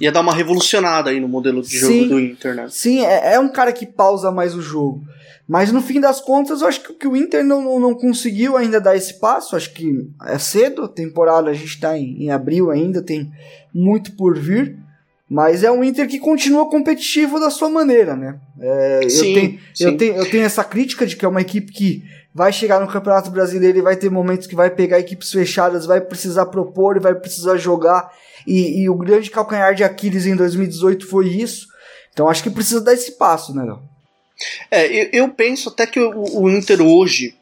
[0.00, 2.08] ia dar uma revolucionada aí no modelo de jogo Sim.
[2.08, 2.66] do Inter, né?
[2.68, 5.04] Sim, é, é um cara que pausa mais o jogo.
[5.46, 8.56] Mas no fim das contas, eu acho que, que o Inter não, não, não conseguiu
[8.56, 9.54] ainda dar esse passo.
[9.54, 13.30] Acho que é cedo, a temporada a gente está em, em abril ainda, tem
[13.72, 14.76] muito por vir.
[15.28, 18.38] Mas é um Inter que continua competitivo da sua maneira, né?
[18.58, 19.84] É, eu, Sim, tenho, sim.
[19.84, 22.02] Eu, tenho, eu tenho essa crítica de que é uma equipe que
[22.34, 26.00] vai chegar no Campeonato Brasileiro e vai ter momentos que vai pegar equipes fechadas, vai
[26.00, 28.10] precisar propor e vai precisar jogar.
[28.46, 31.66] E, e o grande calcanhar de Aquiles em 2018 foi isso.
[32.12, 33.80] Então acho que precisa dar esse passo, né, Léo?
[34.70, 37.34] É, eu, eu penso até que o, o Inter hoje,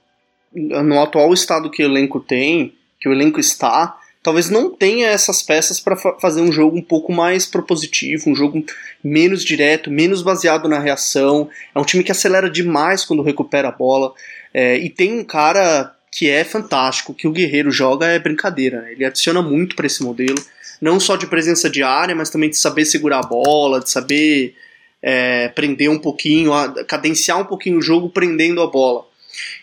[0.53, 3.97] no atual estado que o elenco tem, que o elenco está,
[4.27, 8.65] talvez não tenha essas peças para fazer um jogo um pouco mais propositivo, um jogo
[9.03, 11.49] menos direto, menos baseado na reação.
[11.73, 14.13] É um time que acelera demais quando recupera a bola.
[14.53, 18.83] É, e tem um cara que é fantástico, que o Guerreiro joga é brincadeira.
[18.83, 18.93] né?
[18.95, 20.43] Ele adiciona muito para esse modelo,
[20.81, 24.57] não só de presença de área, mas também de saber segurar a bola, de saber
[25.01, 29.07] é, prender um pouquinho, a- cadenciar um pouquinho o jogo prendendo a bola.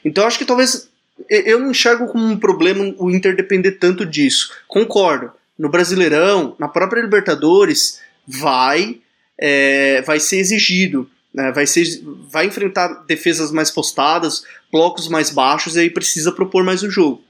[0.06, 0.88] Então acho que talvez
[1.30, 4.52] eu- não enxergo como um problema o Inter depender tanto disso.
[4.68, 5.32] Concordo.
[5.58, 8.98] No Brasileirão, na própria Libertadores, vai
[9.40, 11.10] é, vai ser exigido.
[11.34, 11.52] né?
[11.52, 11.84] Vai, ser,
[12.30, 17.24] vai enfrentar defesas mais postadas, blocos mais baixos, e aí precisa propor mais o jogo.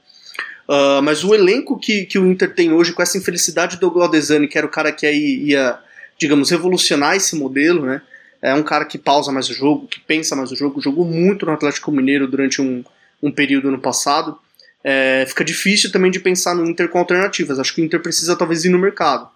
[0.68, 4.48] Ah, mas o elenco que, que o Inter tem hoje, com essa infelicidade do Glaudesani,
[4.48, 5.78] que era o cara que aí ia,
[6.18, 8.02] digamos, revolucionar esse modelo, né?
[8.42, 11.46] É um cara que pausa mais o jogo, que pensa mais o jogo, jogou muito
[11.46, 12.84] no Atlético Mineiro durante um,
[13.26, 14.38] um período no passado.
[14.82, 17.58] É, fica difícil também de pensar no Inter com alternativas.
[17.58, 19.26] Acho que o Inter precisa talvez ir no mercado.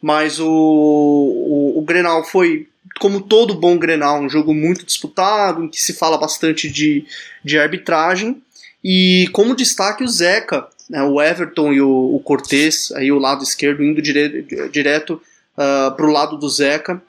[0.00, 2.66] Mas o, o, o Grenal foi,
[2.98, 7.04] como todo bom Grenal, um jogo muito disputado, em que se fala bastante de,
[7.44, 8.42] de arbitragem.
[8.82, 13.42] E como destaque o Zeca, né, o Everton e o, o Cortez, aí o lado
[13.42, 15.20] esquerdo, indo dire, direto
[15.54, 17.02] para o lado do Zeca.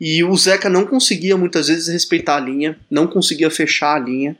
[0.00, 4.36] E o Zeca não conseguia muitas vezes respeitar a linha, não conseguia fechar a linha.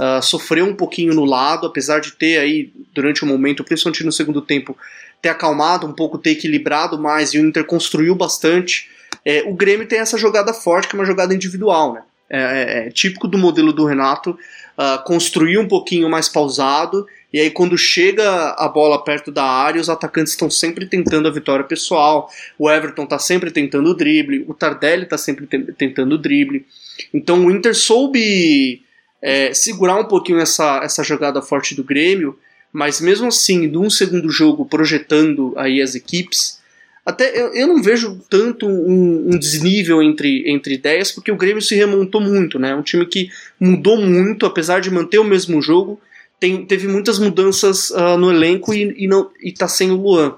[0.00, 4.10] Uh, sofreu um pouquinho no lado, apesar de ter aí, durante o momento, principalmente no
[4.10, 4.76] segundo tempo,
[5.22, 8.88] ter acalmado um pouco, ter equilibrado mais e o Inter construiu bastante.
[9.24, 12.02] É, o Grêmio tem essa jogada forte, que é uma jogada individual, né?
[12.28, 14.36] É, é- é típico do modelo do Renato
[14.76, 17.06] ah, construir um pouquinho mais pausado.
[17.32, 21.30] E aí, quando chega a bola perto da área, os atacantes estão sempre tentando a
[21.30, 22.28] vitória pessoal.
[22.58, 24.44] O Everton tá sempre tentando o drible.
[24.48, 26.66] O Tardelli tá sempre te- tentando o drible.
[27.12, 28.82] Então, o Inter soube
[29.24, 32.38] é, segurar um pouquinho essa, essa jogada forte do Grêmio.
[32.70, 36.60] Mas mesmo assim, num segundo jogo, projetando aí as equipes,
[37.06, 41.62] até eu, eu não vejo tanto um, um desnível entre, entre ideias, porque o Grêmio
[41.62, 42.70] se remontou muito, né?
[42.70, 45.98] É um time que mudou muito, apesar de manter o mesmo jogo,
[46.38, 50.34] tem- teve muitas mudanças ah, no elenco e, e, não, e tá sem o Luan.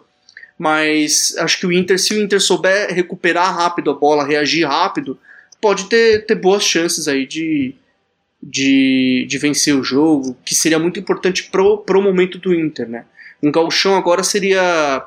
[0.56, 5.18] Mas acho que o Inter, se o Inter souber recuperar rápido a bola, reagir rápido,
[5.60, 7.74] pode ter, ter boas chances aí de,
[8.48, 13.04] de, de vencer o jogo, que seria muito importante pro, pro momento do Inter, né?
[13.42, 15.04] Um gauchão agora seria,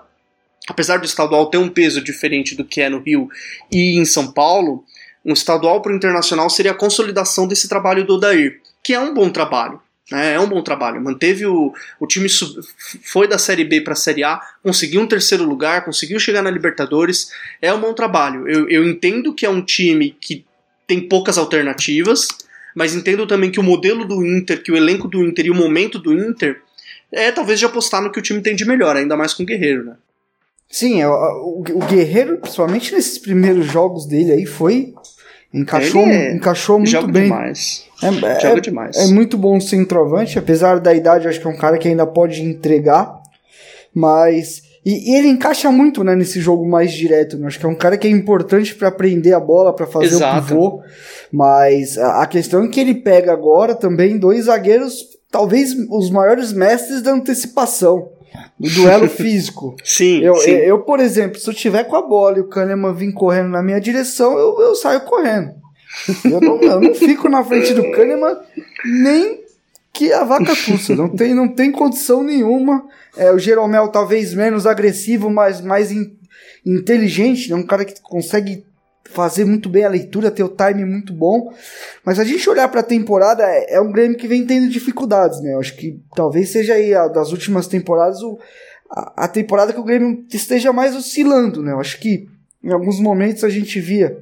[0.68, 3.30] apesar do estadual ter um peso diferente do que é no Rio
[3.72, 4.84] e em São Paulo,
[5.26, 9.14] um estadual para o internacional seria a consolidação desse trabalho do Odair, que é um
[9.14, 9.82] bom trabalho.
[10.12, 10.34] né?
[10.34, 11.02] É um bom trabalho.
[11.02, 12.62] Manteve o, o time, sub-
[13.04, 16.52] foi da Série B para a Série A, conseguiu um terceiro lugar, conseguiu chegar na
[16.52, 17.32] Libertadores.
[17.62, 18.48] É um bom trabalho.
[18.48, 20.46] Eu, eu entendo que é um time que
[20.88, 22.28] tem poucas alternativas,
[22.76, 25.56] mas entendo também que o modelo do Inter, que o elenco do Inter e o
[25.56, 26.62] momento do Inter
[27.12, 29.46] é talvez de apostar no que o time tem de melhor, ainda mais com o
[29.46, 29.94] Guerreiro, né?
[30.70, 34.94] Sim, é, o, o Guerreiro, principalmente nesses primeiros jogos dele aí, foi.
[35.52, 37.24] Encaixou, é- encaixou muito Joga bem.
[37.24, 37.88] demais.
[38.04, 38.96] É, é- Joga demais.
[38.98, 42.44] é muito bom centroavante, apesar da idade, acho que é um cara que ainda pode
[42.44, 43.18] entregar.
[43.94, 44.62] Mas.
[44.86, 47.38] E, e ele encaixa muito né, nesse jogo mais direto.
[47.38, 47.48] Né?
[47.48, 50.38] Acho que é um cara que é importante para prender a bola, para fazer Exato.
[50.38, 50.82] o pivô.
[51.32, 56.54] Mas a, a questão é que ele pega agora também dois zagueiros, talvez os maiores
[56.54, 58.10] mestres da antecipação,
[58.60, 59.76] do duelo físico.
[59.84, 60.52] Sim, Eu, sim.
[60.52, 63.62] eu, por exemplo, se eu tiver com a bola e o Kahneman vir correndo na
[63.62, 65.52] minha direção, eu, eu saio correndo.
[66.24, 68.38] Eu não, eu não fico na frente do Kahneman
[68.86, 69.42] nem
[69.94, 70.96] que a vaca tussa.
[70.96, 72.88] Não tem, não tem condição nenhuma.
[73.18, 76.12] É, o Jeromel talvez menos agressivo, mas mais in-
[76.66, 77.52] inteligente.
[77.52, 78.64] É um cara que consegue
[79.12, 81.52] fazer muito bem a leitura, ter o time muito bom.
[82.06, 85.42] Mas a gente olhar para a temporada, é, é um Grêmio que vem tendo dificuldades,
[85.42, 85.54] né?
[85.54, 88.38] Eu acho que talvez seja aí a, das últimas temporadas o,
[88.90, 91.72] a, a temporada que o Grêmio esteja mais oscilando, né?
[91.72, 92.28] Eu acho que
[92.64, 94.16] em alguns momentos a gente via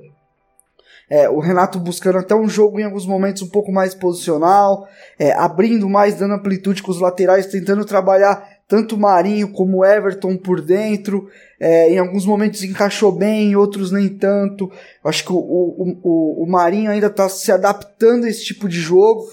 [1.10, 4.88] é, o Renato buscando até um jogo em alguns momentos um pouco mais posicional,
[5.18, 10.60] é, abrindo mais, dando amplitude com os laterais, tentando trabalhar tanto Marinho como Everton por
[10.60, 11.30] dentro.
[11.60, 14.70] É, em alguns momentos encaixou bem, em outros nem tanto.
[15.04, 18.80] Acho que o, o, o, o Marinho ainda está se adaptando a esse tipo de
[18.80, 19.24] jogo.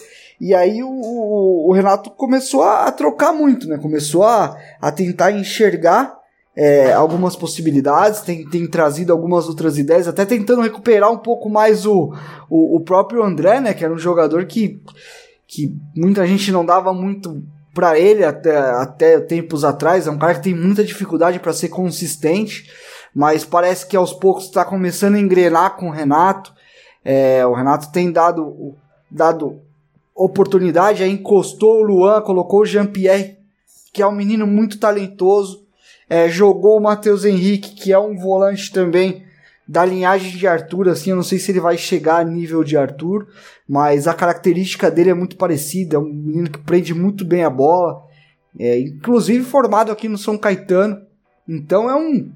[0.40, 3.78] E aí o, o, o Renato começou a, a trocar muito, né?
[3.78, 6.23] Começou a, a tentar enxergar
[6.56, 11.84] é, algumas possibilidades, tem, tem trazido algumas outras ideias, até tentando recuperar um pouco mais
[11.84, 12.14] o,
[12.48, 13.74] o, o próprio André, né?
[13.74, 14.80] Que era um jogador que,
[15.46, 17.42] que muita gente não dava muito
[17.74, 20.06] para ele até, até tempos atrás.
[20.06, 22.70] É um cara que tem muita dificuldade para ser consistente,
[23.12, 26.52] mas parece que aos poucos está começando a engrenar com o Renato.
[27.04, 28.76] É, o Renato tem dado,
[29.10, 29.60] dado
[30.14, 33.38] oportunidade, aí encostou o Luan, colocou o Jean-Pierre,
[33.92, 35.63] que é um menino muito talentoso.
[36.14, 39.24] É, jogou o Matheus Henrique, que é um volante também
[39.66, 42.76] da linhagem de Arthur, assim, eu não sei se ele vai chegar a nível de
[42.76, 43.26] Arthur,
[43.68, 47.50] mas a característica dele é muito parecida, é um menino que prende muito bem a
[47.50, 48.00] bola,
[48.56, 51.04] é, inclusive formado aqui no São Caetano,
[51.48, 52.30] então é um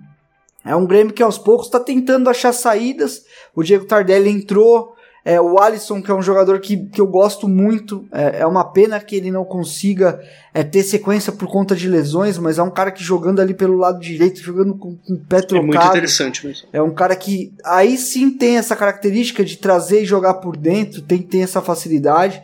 [0.65, 3.23] é um Grêmio que aos poucos está tentando achar saídas,
[3.55, 4.93] o Diego Tardelli entrou,
[5.29, 8.65] é, o Alisson, que é um jogador que, que eu gosto muito, é, é uma
[8.65, 10.19] pena que ele não consiga
[10.55, 13.77] é, ter sequência por conta de lesões, mas é um cara que jogando ali pelo
[13.77, 15.67] lado direito, jogando com, com o pé É trocado.
[15.67, 16.69] muito interessante mesmo.
[16.73, 21.03] É um cara que aí sim tem essa característica de trazer e jogar por dentro,
[21.03, 22.43] tem, tem essa facilidade.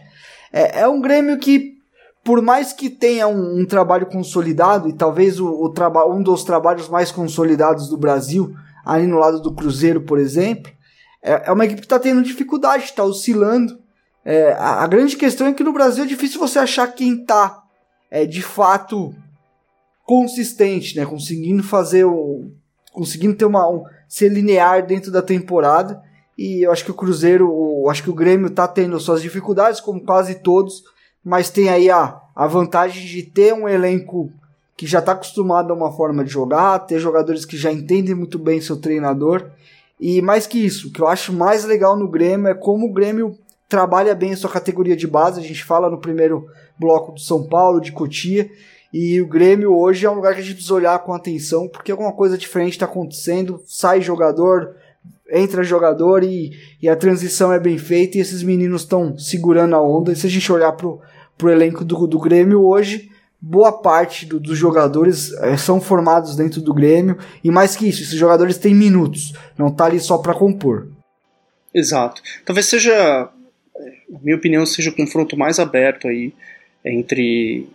[0.52, 1.78] É, é um Grêmio que,
[2.22, 5.72] por mais que tenha um, um trabalho consolidado, e talvez o, o
[6.12, 8.54] um dos trabalhos mais consolidados do Brasil,
[8.84, 10.70] ali no lado do Cruzeiro, por exemplo,
[11.24, 13.78] é, é uma equipe que está tendo dificuldade, está oscilando.
[14.22, 17.62] É, a, a grande questão é que no Brasil é difícil você achar quem está
[18.10, 19.14] é, de fato
[20.04, 21.06] consistente, né?
[21.06, 22.50] Conseguindo fazer o.
[22.92, 23.66] Conseguindo ter uma.
[23.68, 26.02] Um, ser linear dentro da temporada.
[26.36, 30.04] E eu acho que o Cruzeiro, acho que o Grêmio tá tendo suas dificuldades, como
[30.04, 30.82] quase todos,
[31.24, 34.32] mas tem aí a, a vantagem de ter um elenco
[34.76, 38.38] que já está acostumado a uma forma de jogar, ter jogadores que já entendem muito
[38.38, 39.50] bem seu treinador.
[40.00, 42.92] E mais que isso, o que eu acho mais legal no Grêmio é como o
[42.92, 43.38] Grêmio
[43.68, 45.40] trabalha bem a sua categoria de base.
[45.40, 46.46] A gente fala no primeiro
[46.78, 48.50] bloco do São Paulo, de Cotia.
[48.92, 51.90] E o Grêmio hoje é um lugar que a gente precisa olhar com atenção, porque
[51.90, 53.60] alguma coisa diferente está acontecendo.
[53.66, 54.76] Sai jogador,
[55.30, 59.82] entra jogador e, e a transição é bem feita e esses meninos estão segurando a
[59.82, 60.12] onda.
[60.12, 61.00] E se a gente olhar pro,
[61.36, 63.10] pro elenco do, do Grêmio hoje,
[63.46, 68.02] boa parte do, dos jogadores é, são formados dentro do Grêmio e mais que isso,
[68.02, 70.88] esses jogadores têm minutos, não tá ali só para compor.
[71.74, 72.22] Exato.
[72.44, 73.28] Talvez seja,
[74.08, 76.32] na minha opinião, seja o confronto mais aberto aí
[76.84, 77.68] entre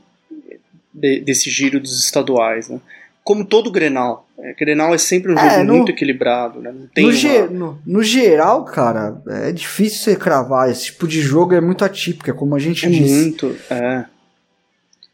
[0.93, 2.79] de, desse giro dos estaduais, né?
[3.23, 4.27] Como todo Grenal.
[4.39, 6.71] É, Grenal é sempre um jogo É, no- muito equilibrado, né?
[6.71, 10.69] Não tem No, uma- ge- no- no geral, cara, é difícil você cravar.
[10.71, 13.21] Esse tipo de jogo é muito atípico, é como a gente É disse.
[13.21, 14.05] muito, é.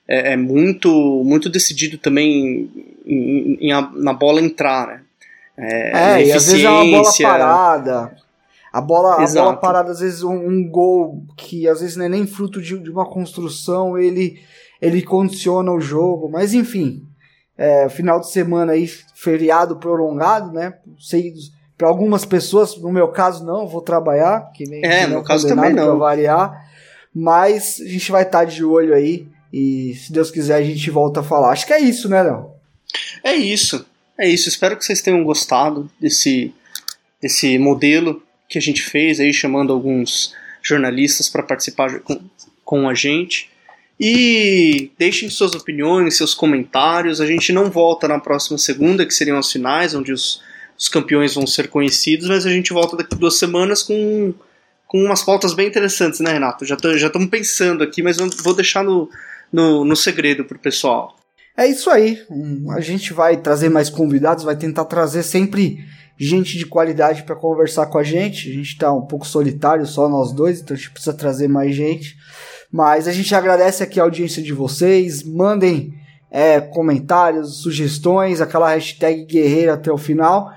[0.08, 0.90] É, é muito,
[1.26, 2.70] muito decidido também
[3.06, 5.02] em- em- em na bola entrar, né?
[5.58, 5.92] É,
[6.22, 8.16] É, e às vezes é uma bola parada.
[8.74, 12.10] A bola, a bola parada, às vezes um, um gol que às vezes não é
[12.10, 14.38] nem fruto de, de uma construção, ele,
[14.82, 16.30] ele condiciona o jogo.
[16.30, 17.02] Mas enfim,
[17.58, 18.86] é, final de semana aí,
[19.16, 20.74] feriado prolongado, né?
[21.00, 21.34] Sei,
[21.78, 25.48] para algumas pessoas, no meu caso não, vou trabalhar, que nem É, no meu caso
[25.48, 25.98] também não.
[25.98, 26.70] variar.
[27.14, 29.26] Mas a gente vai estar de olho aí
[29.58, 31.54] e se Deus quiser a gente volta a falar.
[31.54, 32.52] Acho que é isso, né, Léo?
[33.24, 33.86] É isso.
[34.20, 34.50] É isso.
[34.50, 36.54] Espero que vocês tenham gostado desse,
[37.22, 42.20] desse modelo que a gente fez aí, chamando alguns jornalistas para participar com,
[42.66, 43.50] com a gente.
[43.98, 47.22] E deixem suas opiniões, seus comentários.
[47.22, 50.42] A gente não volta na próxima segunda, que seriam as finais, onde os,
[50.78, 54.34] os campeões vão ser conhecidos, mas a gente volta daqui duas semanas com,
[54.86, 56.66] com umas pautas bem interessantes, né, Renato?
[56.66, 59.10] Já estamos já pensando aqui, mas vou deixar no,
[59.56, 61.16] no, no segredo pro pessoal.
[61.56, 62.22] É isso aí.
[62.30, 65.80] Hum, A gente vai trazer mais convidados, vai tentar trazer sempre
[66.18, 68.50] gente de qualidade para conversar com a gente.
[68.50, 71.74] A gente tá um pouco solitário, só nós dois, então a gente precisa trazer mais
[71.74, 72.18] gente.
[72.70, 75.24] Mas a gente agradece aqui a audiência de vocês.
[75.24, 75.94] Mandem
[76.30, 80.52] é, comentários, sugestões, aquela hashtag guerreira até o final.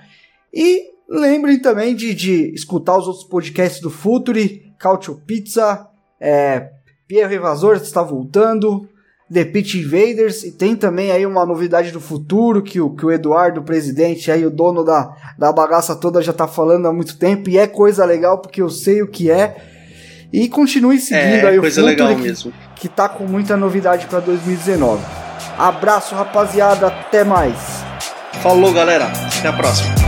[0.52, 5.86] E lembrem também de, de escutar os outros podcasts do Futuri, Cautio Pizza,
[6.20, 6.72] é,
[7.08, 8.86] Pierre Evasor está voltando.
[9.32, 13.10] The Pitch Invaders e tem também aí uma novidade do futuro que o, que o
[13.12, 17.18] Eduardo, o presidente, aí o dono da, da bagaça toda já tá falando há muito
[17.18, 19.56] tempo e é coisa legal porque eu sei o que é.
[20.32, 22.52] E continue seguindo É aí coisa o legal Futuri que, mesmo.
[22.76, 25.02] que tá com muita novidade para 2019.
[25.58, 27.56] Abraço, rapaziada, até mais.
[28.42, 29.10] Falou, galera.
[29.38, 30.07] Até a próxima.